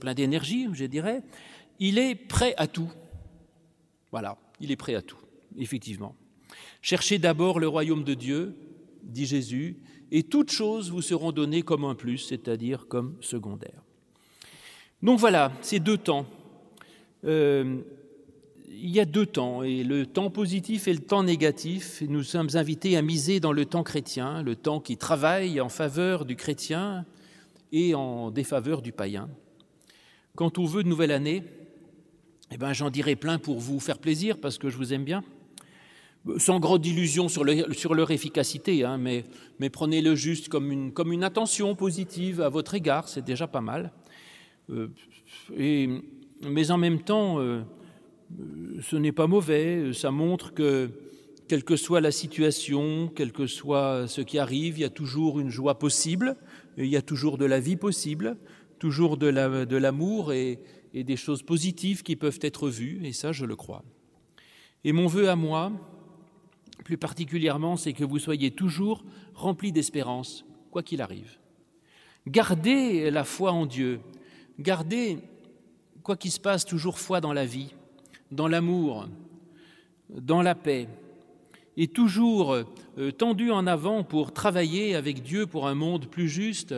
plein 0.00 0.14
d'énergie, 0.14 0.68
je 0.72 0.86
dirais, 0.86 1.20
il 1.78 1.98
est 1.98 2.14
prêt 2.14 2.54
à 2.56 2.68
tout. 2.68 2.90
Voilà, 4.10 4.38
il 4.60 4.70
est 4.70 4.76
prêt 4.76 4.94
à 4.94 5.02
tout 5.02 5.18
effectivement. 5.58 6.16
Cherchez 6.80 7.18
d'abord 7.18 7.60
le 7.60 7.68
royaume 7.68 8.02
de 8.02 8.14
Dieu, 8.14 8.56
dit 9.02 9.26
Jésus, 9.26 9.76
et 10.10 10.22
toutes 10.22 10.50
choses 10.50 10.90
vous 10.90 11.02
seront 11.02 11.32
données 11.32 11.62
comme 11.62 11.84
un 11.84 11.94
plus, 11.94 12.18
c'est-à-dire 12.18 12.86
comme 12.88 13.16
secondaire. 13.20 13.82
Donc 15.02 15.18
voilà, 15.18 15.52
ces 15.62 15.80
deux 15.80 15.98
temps. 15.98 16.26
Euh, 17.24 17.78
il 18.68 18.90
y 18.90 19.00
a 19.00 19.04
deux 19.04 19.26
temps, 19.26 19.62
et 19.62 19.84
le 19.84 20.04
temps 20.04 20.30
positif 20.30 20.86
et 20.86 20.92
le 20.92 21.00
temps 21.00 21.22
négatif. 21.22 22.02
nous 22.08 22.22
sommes 22.22 22.50
invités 22.54 22.96
à 22.96 23.02
miser 23.02 23.40
dans 23.40 23.52
le 23.52 23.64
temps 23.64 23.82
chrétien, 23.82 24.42
le 24.42 24.54
temps 24.54 24.80
qui 24.80 24.96
travaille 24.96 25.60
en 25.60 25.70
faveur 25.70 26.26
du 26.26 26.36
chrétien 26.36 27.06
et 27.72 27.94
en 27.94 28.30
défaveur 28.30 28.82
du 28.82 28.92
païen. 28.92 29.30
Quant 30.34 30.52
au 30.58 30.66
vœu 30.66 30.82
de 30.82 30.88
nouvelle 30.88 31.12
année, 31.12 31.42
eh 32.50 32.58
ben, 32.58 32.72
j'en 32.74 32.90
dirai 32.90 33.16
plein 33.16 33.38
pour 33.38 33.58
vous 33.58 33.80
faire 33.80 33.98
plaisir 33.98 34.38
parce 34.40 34.58
que 34.58 34.68
je 34.68 34.76
vous 34.76 34.92
aime 34.92 35.04
bien 35.04 35.24
sans 36.38 36.60
grande 36.60 36.84
illusion 36.84 37.28
sur, 37.28 37.44
leur 37.44 38.10
efficacité, 38.10 38.84
hein, 38.84 38.98
mais, 38.98 39.24
prenez-le 39.70 40.14
juste 40.14 40.48
comme 40.48 40.72
une, 40.72 41.24
attention 41.24 41.74
positive 41.74 42.40
à 42.40 42.48
votre 42.48 42.74
égard, 42.74 43.08
c'est 43.08 43.24
déjà 43.24 43.46
pas 43.46 43.60
mal. 43.60 43.92
Euh, 44.70 44.88
mais 46.42 46.70
en 46.70 46.78
même 46.78 47.00
temps, 47.00 47.38
euh, 47.38 47.62
ce 48.82 48.96
n'est 48.96 49.12
pas 49.12 49.26
mauvais, 49.26 49.92
ça 49.92 50.10
montre 50.10 50.52
que, 50.52 50.90
quelle 51.48 51.64
que 51.64 51.76
soit 51.76 52.00
la 52.00 52.10
situation, 52.10 53.10
quel 53.14 53.32
que 53.32 53.46
soit 53.46 54.08
ce 54.08 54.20
qui 54.20 54.38
arrive, 54.38 54.78
il 54.78 54.82
y 54.82 54.84
a 54.84 54.90
toujours 54.90 55.38
une 55.38 55.50
joie 55.50 55.78
possible, 55.78 56.36
il 56.76 56.86
y 56.86 56.96
a 56.96 57.02
toujours 57.02 57.38
de 57.38 57.44
la 57.44 57.60
vie 57.60 57.76
possible, 57.76 58.36
toujours 58.78 59.16
de 59.16 59.76
l'amour 59.76 60.32
et 60.32 60.58
des 60.92 61.16
choses 61.16 61.42
positives 61.42 62.02
qui 62.02 62.16
peuvent 62.16 62.40
être 62.42 62.68
vues, 62.68 63.00
et 63.04 63.12
ça, 63.12 63.32
je 63.32 63.44
le 63.44 63.54
crois. 63.54 63.84
Et 64.84 64.92
mon 64.92 65.06
vœu 65.06 65.28
à 65.28 65.36
moi, 65.36 65.72
plus 66.86 66.96
particulièrement, 66.96 67.76
c'est 67.76 67.92
que 67.92 68.04
vous 68.04 68.20
soyez 68.20 68.52
toujours 68.52 69.02
remplis 69.34 69.72
d'espérance, 69.72 70.44
quoi 70.70 70.84
qu'il 70.84 71.02
arrive. 71.02 71.36
Gardez 72.28 73.10
la 73.10 73.24
foi 73.24 73.50
en 73.50 73.66
Dieu, 73.66 73.98
gardez, 74.60 75.18
quoi 76.04 76.16
qu'il 76.16 76.30
se 76.30 76.38
passe, 76.38 76.64
toujours 76.64 77.00
foi 77.00 77.20
dans 77.20 77.32
la 77.32 77.44
vie, 77.44 77.74
dans 78.30 78.46
l'amour, 78.46 79.08
dans 80.10 80.42
la 80.42 80.54
paix, 80.54 80.86
et 81.76 81.88
toujours 81.88 82.52
euh, 82.54 83.10
tendu 83.18 83.50
en 83.50 83.66
avant 83.66 84.04
pour 84.04 84.30
travailler 84.30 84.94
avec 84.94 85.24
Dieu 85.24 85.48
pour 85.48 85.66
un 85.66 85.74
monde 85.74 86.06
plus 86.06 86.28
juste, 86.28 86.72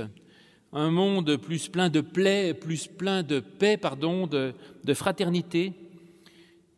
un 0.72 0.90
monde 0.90 1.36
plus 1.36 1.68
plein 1.68 1.90
de 1.90 2.00
paix, 2.00 2.54
plus 2.54 2.86
plein 2.86 3.22
de 3.22 3.40
paix, 3.40 3.76
pardon, 3.76 4.26
de, 4.26 4.54
de 4.84 4.94
fraternité, 4.94 5.74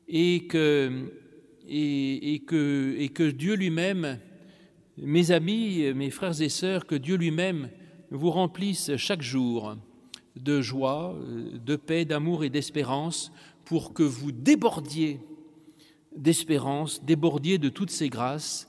et 0.09 0.49
que 0.49 1.13
et, 1.71 2.43
que, 2.47 3.31
Dieu 3.31 3.55
lui-même, 3.55 4.19
mes 4.99 5.31
amis, 5.31 5.93
mes 5.95 6.11
frères 6.11 6.41
et 6.43 6.49
sœurs, 6.49 6.87
que 6.87 6.95
Dieu 6.95 7.17
lui-même 7.17 7.71
vous 8.11 8.31
remplisse 8.31 8.97
chaque 8.97 9.23
jour 9.23 9.77
de 10.37 10.61
joie, 10.61 11.17
de 11.65 11.77
paix, 11.77 12.05
d'amour 12.05 12.45
et 12.45 12.51
d'espérance 12.51 13.33
pour 13.65 13.95
que 13.95 14.03
vous 14.03 14.33
débordiez 14.33 15.21
d'espérance, 16.17 17.05
débordiez 17.05 17.59
de 17.59 17.69
toutes 17.69 17.91
ces 17.91 18.09
grâces 18.09 18.69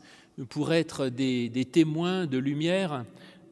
pour 0.49 0.73
être 0.73 1.09
des, 1.09 1.49
des 1.49 1.65
témoins 1.65 2.27
de 2.27 2.37
lumière 2.37 3.05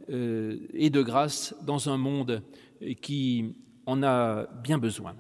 euh, 0.09 0.57
et 0.73 0.89
de 0.89 1.01
grâce 1.01 1.55
dans 1.65 1.89
un 1.89 1.97
monde 1.97 2.43
qui 3.01 3.55
en 3.85 4.01
a 4.03 4.45
bien 4.63 4.77
besoin. 4.77 5.15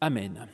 Amen. 0.00 0.46